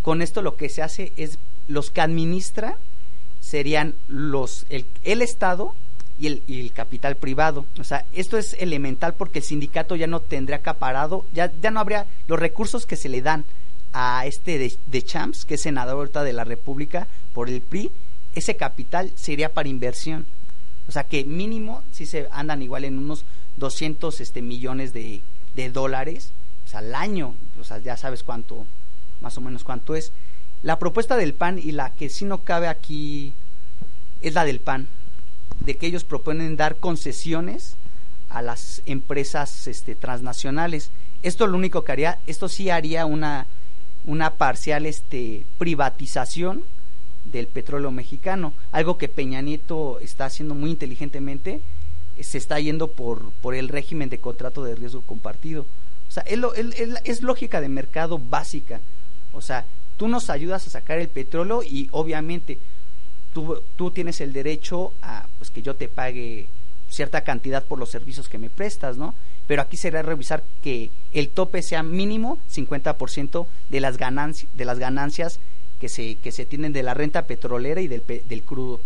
Con 0.00 0.22
esto 0.22 0.40
lo 0.40 0.56
que 0.56 0.70
se 0.70 0.80
hace 0.80 1.12
es 1.18 1.38
los 1.68 1.90
que 1.90 2.00
administran 2.00 2.76
serían 3.44 3.94
los 4.08 4.66
el, 4.68 4.86
el 5.02 5.22
Estado 5.22 5.74
y 6.18 6.28
el, 6.28 6.42
y 6.46 6.60
el, 6.60 6.72
capital 6.72 7.16
privado. 7.16 7.66
O 7.78 7.84
sea, 7.84 8.04
esto 8.12 8.38
es 8.38 8.54
elemental 8.54 9.14
porque 9.14 9.40
el 9.40 9.44
sindicato 9.44 9.96
ya 9.96 10.06
no 10.06 10.20
tendría 10.20 10.58
acaparado, 10.58 11.26
ya, 11.34 11.52
ya 11.60 11.70
no 11.70 11.80
habría 11.80 12.06
los 12.28 12.38
recursos 12.38 12.86
que 12.86 12.96
se 12.96 13.08
le 13.08 13.20
dan 13.20 13.44
a 13.92 14.26
este 14.26 14.58
de, 14.58 14.76
de 14.86 15.02
Champs, 15.02 15.44
que 15.44 15.54
es 15.54 15.62
senador 15.62 15.96
ahorita 15.96 16.24
de 16.24 16.32
la 16.32 16.44
República 16.44 17.06
por 17.32 17.48
el 17.48 17.60
PRI, 17.60 17.90
ese 18.34 18.56
capital 18.56 19.12
sería 19.14 19.52
para 19.52 19.68
inversión. 19.68 20.26
O 20.88 20.92
sea, 20.92 21.04
que 21.04 21.24
mínimo 21.24 21.82
si 21.92 22.06
se 22.06 22.28
andan 22.30 22.62
igual 22.62 22.84
en 22.84 22.98
unos 22.98 23.24
200 23.56 24.20
este, 24.20 24.42
millones 24.42 24.92
de, 24.92 25.20
de 25.54 25.70
dólares 25.70 26.32
sea, 26.74 26.80
al 26.80 26.94
año. 26.94 27.34
O 27.60 27.64
sea, 27.64 27.78
ya 27.78 27.96
sabes 27.96 28.22
cuánto, 28.22 28.66
más 29.20 29.36
o 29.38 29.40
menos 29.40 29.64
cuánto 29.64 29.94
es. 29.94 30.12
La 30.64 30.78
propuesta 30.78 31.18
del 31.18 31.34
PAN 31.34 31.58
y 31.58 31.72
la 31.72 31.90
que 31.90 32.08
sí 32.08 32.24
no 32.24 32.38
cabe 32.38 32.68
aquí 32.68 33.34
es 34.22 34.32
la 34.32 34.46
del 34.46 34.60
PAN, 34.60 34.88
de 35.60 35.76
que 35.76 35.86
ellos 35.86 36.04
proponen 36.04 36.56
dar 36.56 36.76
concesiones 36.76 37.76
a 38.30 38.40
las 38.40 38.80
empresas 38.86 39.66
este, 39.66 39.94
transnacionales. 39.94 40.88
Esto 41.22 41.46
lo 41.46 41.58
único 41.58 41.84
que 41.84 41.92
haría, 41.92 42.18
esto 42.26 42.48
sí 42.48 42.70
haría 42.70 43.04
una, 43.04 43.46
una 44.06 44.30
parcial 44.30 44.86
este, 44.86 45.44
privatización 45.58 46.64
del 47.26 47.46
petróleo 47.46 47.90
mexicano, 47.90 48.54
algo 48.72 48.96
que 48.96 49.10
Peña 49.10 49.42
Nieto 49.42 50.00
está 50.00 50.24
haciendo 50.24 50.54
muy 50.54 50.70
inteligentemente, 50.70 51.60
se 52.18 52.38
está 52.38 52.58
yendo 52.58 52.88
por, 52.88 53.32
por 53.42 53.54
el 53.54 53.68
régimen 53.68 54.08
de 54.08 54.16
contrato 54.16 54.64
de 54.64 54.76
riesgo 54.76 55.02
compartido. 55.02 55.66
O 56.08 56.10
sea, 56.10 56.22
es, 56.22 56.38
lo, 56.38 56.54
es 56.54 57.20
lógica 57.20 57.60
de 57.60 57.68
mercado 57.68 58.18
básica. 58.18 58.80
O 59.34 59.42
sea, 59.42 59.66
tú 59.96 60.08
nos 60.08 60.30
ayudas 60.30 60.66
a 60.66 60.70
sacar 60.70 60.98
el 60.98 61.08
petróleo 61.08 61.62
y 61.62 61.88
obviamente 61.92 62.58
tú, 63.32 63.60
tú 63.76 63.90
tienes 63.90 64.20
el 64.20 64.32
derecho 64.32 64.92
a 65.02 65.26
pues 65.38 65.50
que 65.50 65.62
yo 65.62 65.74
te 65.74 65.88
pague 65.88 66.46
cierta 66.88 67.22
cantidad 67.22 67.64
por 67.64 67.78
los 67.78 67.90
servicios 67.90 68.28
que 68.28 68.38
me 68.38 68.50
prestas, 68.50 68.96
¿no? 68.96 69.14
Pero 69.46 69.62
aquí 69.62 69.76
sería 69.76 70.02
revisar 70.02 70.42
que 70.62 70.90
el 71.12 71.28
tope 71.28 71.62
sea 71.62 71.82
mínimo 71.82 72.38
50% 72.52 73.46
de 73.68 73.80
las 73.80 73.96
ganancias 73.96 74.50
de 74.54 74.64
las 74.64 74.78
ganancias 74.78 75.38
que 75.80 75.88
se 75.88 76.14
que 76.16 76.32
se 76.32 76.46
tienen 76.46 76.72
de 76.72 76.82
la 76.82 76.94
renta 76.94 77.26
petrolera 77.26 77.80
y 77.80 77.88
del 77.88 78.02
del 78.06 78.42
crudo. 78.42 78.80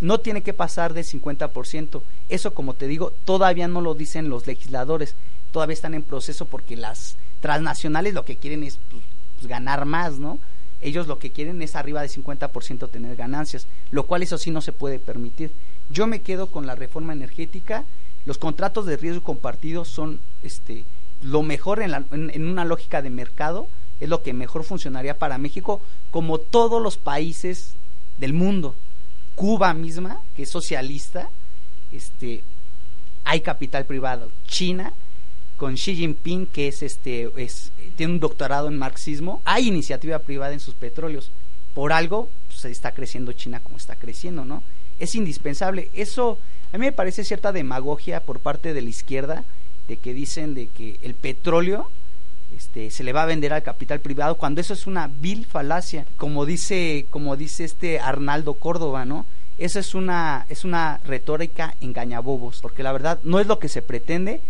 No 0.00 0.18
tiene 0.18 0.42
que 0.42 0.54
pasar 0.54 0.94
de 0.94 1.02
50%. 1.02 2.00
Eso 2.30 2.54
como 2.54 2.74
te 2.74 2.86
digo, 2.88 3.12
todavía 3.24 3.68
no 3.68 3.80
lo 3.80 3.94
dicen 3.94 4.30
los 4.30 4.46
legisladores. 4.46 5.14
Todavía 5.52 5.74
están 5.74 5.94
en 5.94 6.02
proceso 6.02 6.46
porque 6.46 6.76
las 6.76 7.16
transnacionales 7.40 8.14
lo 8.14 8.24
que 8.24 8.36
quieren 8.36 8.64
es 8.64 8.78
pues, 8.90 9.02
pues, 9.40 9.48
ganar 9.48 9.84
más, 9.84 10.18
¿no? 10.18 10.38
Ellos 10.80 11.06
lo 11.06 11.18
que 11.18 11.30
quieren 11.30 11.60
es 11.60 11.76
arriba 11.76 12.00
de 12.00 12.08
50% 12.08 12.88
tener 12.88 13.16
ganancias, 13.16 13.66
lo 13.90 14.04
cual 14.06 14.22
eso 14.22 14.38
sí 14.38 14.50
no 14.50 14.60
se 14.60 14.72
puede 14.72 14.98
permitir. 14.98 15.52
Yo 15.90 16.06
me 16.06 16.20
quedo 16.20 16.50
con 16.50 16.66
la 16.66 16.74
reforma 16.74 17.12
energética, 17.12 17.84
los 18.24 18.38
contratos 18.38 18.86
de 18.86 18.96
riesgo 18.96 19.22
compartido 19.22 19.84
son 19.84 20.20
este, 20.42 20.84
lo 21.22 21.42
mejor 21.42 21.82
en, 21.82 21.90
la, 21.90 22.04
en, 22.12 22.30
en 22.30 22.46
una 22.46 22.64
lógica 22.64 23.02
de 23.02 23.10
mercado, 23.10 23.66
es 23.98 24.08
lo 24.08 24.22
que 24.22 24.32
mejor 24.32 24.64
funcionaría 24.64 25.18
para 25.18 25.38
México, 25.38 25.80
como 26.10 26.38
todos 26.38 26.82
los 26.82 26.96
países 26.96 27.74
del 28.18 28.32
mundo. 28.32 28.74
Cuba 29.34 29.74
misma, 29.74 30.20
que 30.36 30.44
es 30.44 30.50
socialista, 30.50 31.28
este, 31.92 32.42
hay 33.24 33.40
capital 33.40 33.84
privado. 33.84 34.30
China, 34.46 34.92
con 35.60 35.74
Xi 35.74 35.94
Jinping, 35.94 36.46
que 36.46 36.68
es 36.68 36.82
este, 36.82 37.30
es, 37.36 37.70
tiene 37.94 38.14
un 38.14 38.18
doctorado 38.18 38.68
en 38.68 38.78
marxismo, 38.78 39.42
hay 39.44 39.68
iniciativa 39.68 40.18
privada 40.20 40.54
en 40.54 40.60
sus 40.60 40.72
petróleos. 40.72 41.30
Por 41.74 41.92
algo 41.92 42.30
pues, 42.48 42.64
está 42.64 42.92
creciendo 42.92 43.32
China 43.32 43.60
como 43.60 43.76
está 43.76 43.94
creciendo, 43.94 44.46
¿no? 44.46 44.62
Es 44.98 45.14
indispensable. 45.14 45.90
Eso 45.92 46.38
a 46.72 46.78
mí 46.78 46.86
me 46.86 46.92
parece 46.92 47.24
cierta 47.24 47.52
demagogia 47.52 48.20
por 48.20 48.40
parte 48.40 48.72
de 48.72 48.80
la 48.80 48.88
izquierda, 48.88 49.44
de 49.86 49.98
que 49.98 50.14
dicen 50.14 50.54
de 50.54 50.68
que 50.68 50.98
el 51.02 51.12
petróleo 51.12 51.90
este, 52.56 52.90
se 52.90 53.04
le 53.04 53.12
va 53.12 53.24
a 53.24 53.26
vender 53.26 53.52
al 53.52 53.62
capital 53.62 54.00
privado, 54.00 54.36
cuando 54.36 54.62
eso 54.62 54.72
es 54.72 54.86
una 54.86 55.08
vil 55.08 55.44
falacia, 55.44 56.06
como 56.16 56.46
dice, 56.46 57.04
como 57.10 57.36
dice 57.36 57.64
este 57.64 58.00
Arnaldo 58.00 58.54
Córdoba, 58.54 59.04
¿no? 59.04 59.26
Esa 59.58 59.80
es 59.80 59.94
una, 59.94 60.46
es 60.48 60.64
una 60.64 61.00
retórica 61.04 61.74
engañabobos, 61.82 62.60
porque 62.62 62.82
la 62.82 62.92
verdad 62.92 63.18
no 63.24 63.40
es 63.40 63.46
lo 63.46 63.58
que 63.58 63.68
se 63.68 63.82
pretende, 63.82 64.40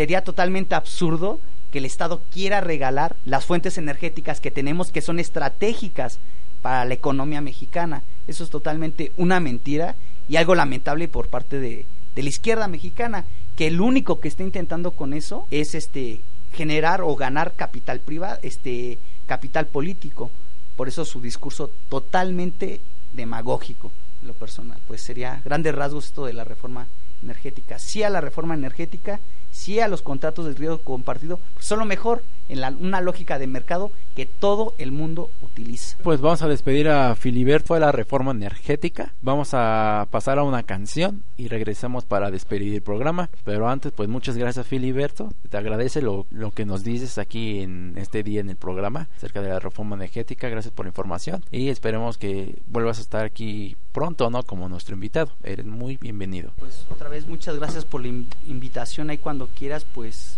sería 0.00 0.24
totalmente 0.24 0.74
absurdo 0.74 1.40
que 1.70 1.76
el 1.76 1.84
Estado 1.84 2.22
quiera 2.32 2.62
regalar 2.62 3.16
las 3.26 3.44
fuentes 3.44 3.76
energéticas 3.76 4.40
que 4.40 4.50
tenemos 4.50 4.90
que 4.90 5.02
son 5.02 5.20
estratégicas 5.20 6.18
para 6.62 6.86
la 6.86 6.94
economía 6.94 7.42
mexicana. 7.42 8.02
Eso 8.26 8.42
es 8.42 8.48
totalmente 8.48 9.12
una 9.18 9.40
mentira 9.40 9.96
y 10.26 10.36
algo 10.36 10.54
lamentable 10.54 11.06
por 11.06 11.28
parte 11.28 11.60
de, 11.60 11.84
la 12.16 12.28
izquierda 12.28 12.66
mexicana, 12.66 13.26
que 13.56 13.66
el 13.66 13.78
único 13.78 14.20
que 14.20 14.28
está 14.28 14.42
intentando 14.42 14.92
con 14.92 15.12
eso 15.12 15.46
es 15.50 15.74
este 15.74 16.20
generar 16.54 17.02
o 17.02 17.14
ganar 17.14 17.52
capital 17.52 18.00
privado, 18.00 18.38
este 18.42 18.98
capital 19.26 19.66
político. 19.66 20.30
Por 20.76 20.88
eso 20.88 21.04
su 21.04 21.20
discurso 21.20 21.70
totalmente 21.90 22.80
demagógico, 23.12 23.92
lo 24.22 24.32
personal. 24.32 24.78
Pues 24.86 25.02
sería 25.02 25.42
grandes 25.44 25.74
rasgos 25.74 26.06
esto 26.06 26.24
de 26.24 26.32
la 26.32 26.44
reforma 26.44 26.86
energética, 27.22 27.78
sí 27.78 28.02
a 28.02 28.08
la 28.08 28.22
reforma 28.22 28.54
energética, 28.54 29.20
sí 29.50 29.80
a 29.80 29.88
los 29.88 30.02
contratos 30.02 30.46
de 30.46 30.54
riesgo 30.54 30.78
compartido, 30.78 31.38
pues 31.54 31.66
son 31.66 31.78
lo 31.80 31.84
mejor 31.84 32.22
en 32.48 32.60
la, 32.60 32.70
una 32.70 33.00
lógica 33.00 33.38
de 33.38 33.46
mercado 33.46 33.92
que 34.16 34.26
todo 34.26 34.74
el 34.78 34.90
mundo 34.90 35.30
utiliza. 35.40 35.96
Pues 36.02 36.20
vamos 36.20 36.42
a 36.42 36.48
despedir 36.48 36.88
a 36.88 37.14
Filiberto 37.14 37.74
de 37.74 37.80
la 37.80 37.92
reforma 37.92 38.32
energética. 38.32 39.14
Vamos 39.22 39.50
a 39.52 40.08
pasar 40.10 40.38
a 40.38 40.42
una 40.42 40.64
canción 40.64 41.22
y 41.36 41.46
regresamos 41.48 42.04
para 42.04 42.30
despedir 42.32 42.74
el 42.74 42.82
programa. 42.82 43.30
Pero 43.44 43.68
antes, 43.68 43.92
pues 43.92 44.08
muchas 44.08 44.36
gracias 44.36 44.66
Filiberto. 44.66 45.32
Te 45.48 45.56
agradece 45.58 46.02
lo, 46.02 46.26
lo 46.30 46.50
que 46.50 46.64
nos 46.66 46.82
dices 46.82 47.18
aquí 47.18 47.60
en 47.60 47.94
este 47.96 48.22
día 48.24 48.40
en 48.40 48.50
el 48.50 48.56
programa 48.56 49.08
acerca 49.16 49.40
de 49.42 49.48
la 49.50 49.60
reforma 49.60 49.94
energética. 49.94 50.48
Gracias 50.48 50.72
por 50.74 50.86
la 50.86 50.90
información 50.90 51.44
y 51.52 51.68
esperemos 51.68 52.18
que 52.18 52.56
vuelvas 52.66 52.98
a 52.98 53.02
estar 53.02 53.24
aquí 53.24 53.76
pronto, 53.92 54.28
¿no? 54.28 54.42
Como 54.42 54.68
nuestro 54.68 54.94
invitado. 54.94 55.32
Eres 55.44 55.66
muy 55.66 55.98
bienvenido. 55.98 56.50
Pues 56.58 56.84
otra 56.90 57.08
vez 57.08 57.28
muchas 57.28 57.56
gracias 57.56 57.84
por 57.84 58.00
la 58.02 58.08
in- 58.08 58.26
invitación. 58.48 59.10
Ahí 59.10 59.18
cuando 59.18 59.39
quieras, 59.48 59.84
pues 59.94 60.36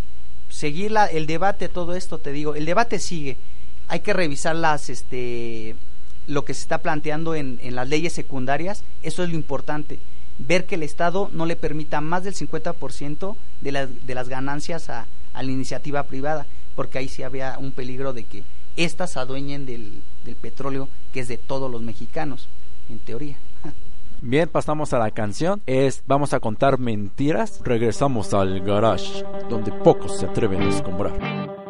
seguir 0.49 0.91
la- 0.93 1.07
el 1.07 1.27
debate, 1.27 1.69
todo 1.69 1.95
esto, 1.95 2.19
te 2.19 2.33
digo, 2.33 2.55
el 2.55 2.65
debate 2.67 2.99
sigue. 2.99 3.37
Hay 3.89 4.01
que 4.01 4.13
revisar 4.13 4.55
las, 4.57 4.89
este, 4.91 5.75
lo 6.27 6.45
que 6.45 6.55
se 6.55 6.63
está 6.63 6.79
planteando 6.79 7.35
en, 7.35 7.59
en 7.63 7.75
las 7.75 7.89
leyes 7.89 8.13
secundarias. 8.13 8.85
Eso 9.03 9.23
es 9.23 9.31
lo 9.31 9.35
importante. 9.35 9.99
Ver 10.39 10.67
que 10.67 10.77
el 10.77 10.83
Estado 10.83 11.29
no 11.33 11.47
le 11.47 11.57
permita 11.57 12.01
más 12.01 12.25
del 12.25 12.35
50% 12.35 13.37
de 13.61 13.73
las, 13.73 14.07
de 14.07 14.15
las 14.15 14.29
ganancias 14.29 14.89
a, 14.91 15.07
a 15.35 15.43
la 15.43 15.51
iniciativa 15.53 16.03
privada, 16.05 16.47
porque 16.75 16.99
ahí 16.99 17.09
sí 17.09 17.23
había 17.23 17.59
un 17.59 17.73
peligro 17.73 18.13
de 18.13 18.25
que 18.25 18.43
éstas 18.77 19.17
adueñen 19.19 19.67
del, 19.67 20.01
del 20.25 20.35
petróleo 20.37 20.89
que 21.13 21.21
es 21.21 21.29
de 21.29 21.37
todos 21.37 21.71
los 21.71 21.83
mexicanos, 21.83 22.49
en 22.89 22.99
teoría. 22.99 23.37
Bien, 24.25 24.49
pasamos 24.49 24.93
a 24.93 25.01
la 25.01 25.11
canción. 25.11 25.63
Es 25.67 26.05
Vamos 26.07 26.33
a 26.33 26.39
contar 26.39 26.79
mentiras. 26.79 27.61
Regresamos 27.65 28.33
al 28.35 28.61
garage, 28.61 29.25
donde 29.51 29.73
pocos 29.73 30.19
se 30.19 30.27
atreven 30.27 30.63
a 30.63 30.69
escombrar. 30.69 31.62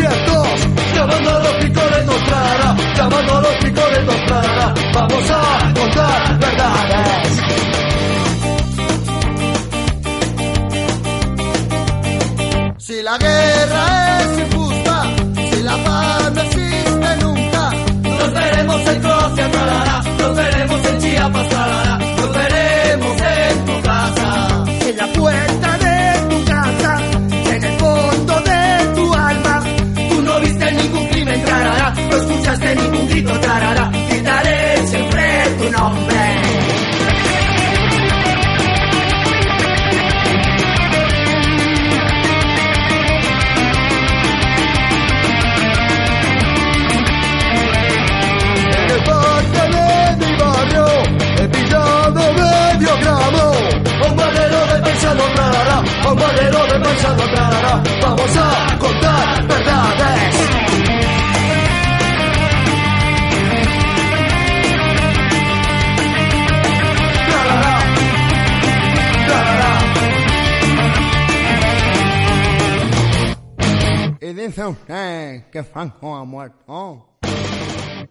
Conciertos. 0.00 0.48
Llamando 0.94 1.30
a 1.30 1.38
los 1.40 1.52
picores 1.54 2.06
nos 2.06 2.24
traerá, 2.24 2.76
llamando 2.96 3.36
a 3.36 3.40
los 3.40 3.54
picores 3.56 4.04
nos 4.04 4.26
traerá. 4.26 4.74
Vamos 4.94 5.30
a 5.30 5.72
contar 5.74 6.38
verdades. 6.38 7.40
Si 12.78 13.02
la 13.02 13.18
guerra 13.18 14.20
es 14.20 14.38
injusta, 14.40 15.02
si 15.50 15.62
la 15.62 15.76
paz 15.84 16.32
no 16.34 16.42
existe 16.42 17.16
nunca, 17.22 17.70
nos 18.18 18.32
veremos 18.32 18.86
en 18.88 19.00
Croacia, 19.00 19.50
tralará, 19.50 20.02
nos 20.18 20.36
veremos 20.36 20.84
en 20.86 20.98
Chiapas, 20.98 21.48
tralará, 21.48 21.89
que. 75.64 77.06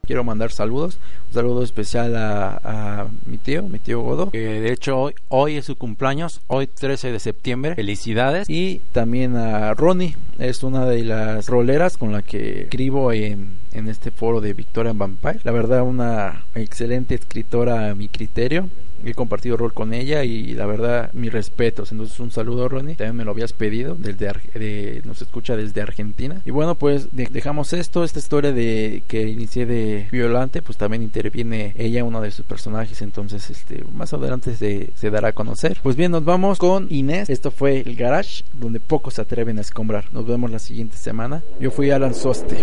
Quiero 0.05 0.23
mandar 0.23 0.51
saludos. 0.51 0.97
Un 1.27 1.33
saludo 1.33 1.63
especial 1.63 2.15
a, 2.15 3.07
mi 3.25 3.37
tío, 3.37 3.63
mi 3.63 3.79
tío 3.79 4.01
Godo, 4.01 4.29
de 4.31 4.71
hecho 4.71 4.99
hoy, 4.99 5.13
hoy 5.27 5.57
es 5.57 5.65
su 5.65 5.75
cumpleaños, 5.75 6.41
hoy 6.47 6.67
13 6.67 7.11
de 7.11 7.19
septiembre. 7.19 7.75
Felicidades. 7.75 8.49
Y 8.49 8.81
también 8.91 9.35
a 9.35 9.73
Ronnie, 9.73 10.15
es 10.39 10.63
una 10.63 10.85
de 10.85 11.03
las 11.03 11.47
roleras 11.47 11.97
con 11.97 12.11
la 12.11 12.21
que 12.21 12.63
escribo 12.63 13.11
en, 13.11 13.59
en 13.71 13.87
este 13.87 14.11
foro 14.11 14.41
de 14.41 14.53
Victoria 14.53 14.93
Vampire. 14.93 15.39
La 15.43 15.51
verdad, 15.51 15.83
una 15.83 16.45
excelente 16.55 17.15
escritora 17.15 17.89
a 17.89 17.95
mi 17.95 18.07
criterio. 18.07 18.69
He 19.05 19.13
compartido 19.13 19.57
rol 19.57 19.73
con 19.73 19.93
ella 19.93 20.23
y 20.23 20.53
la 20.53 20.65
verdad, 20.65 21.11
mis 21.13 21.31
respetos. 21.31 21.91
Entonces, 21.91 22.19
un 22.19 22.31
saludo, 22.31 22.67
Ronnie. 22.69 22.95
También 22.95 23.15
me 23.17 23.25
lo 23.25 23.31
habías 23.31 23.53
pedido, 23.53 23.95
desde 23.97 25.01
nos 25.05 25.21
escucha 25.21 25.55
desde 25.55 25.81
Argentina. 25.81 26.41
Y 26.45 26.51
bueno, 26.51 26.75
pues 26.75 27.15
de- 27.15 27.27
dejamos 27.31 27.73
esto, 27.73 28.03
esta 28.03 28.19
historia 28.19 28.51
de 28.51 29.03
que 29.07 29.21
inicié 29.27 29.65
de 29.65 30.07
Violante, 30.11 30.61
pues 30.61 30.77
también 30.77 31.03
interviene 31.03 31.73
ella, 31.77 32.03
uno 32.03 32.21
de 32.21 32.31
sus 32.31 32.45
personajes. 32.45 33.01
Entonces, 33.01 33.49
este, 33.49 33.83
más 33.93 34.13
adelante 34.13 34.55
se, 34.55 34.89
se 34.95 35.09
dará 35.09 35.29
a 35.29 35.33
conocer. 35.33 35.77
Pues 35.83 35.95
bien, 35.95 36.11
nos 36.11 36.23
vamos 36.25 36.59
con 36.59 36.87
Inés. 36.89 37.29
Esto 37.29 37.51
fue 37.51 37.81
el 37.81 37.95
Garage, 37.95 38.43
donde 38.59 38.79
pocos 38.79 39.15
se 39.15 39.21
atreven 39.21 39.57
a 39.57 39.61
escombrar. 39.61 40.05
Nos 40.13 40.25
vemos 40.25 40.51
la 40.51 40.59
siguiente 40.59 40.97
semana. 40.97 41.43
Yo 41.59 41.71
fui 41.71 41.91
Alan 41.91 42.13
Soste. 42.13 42.57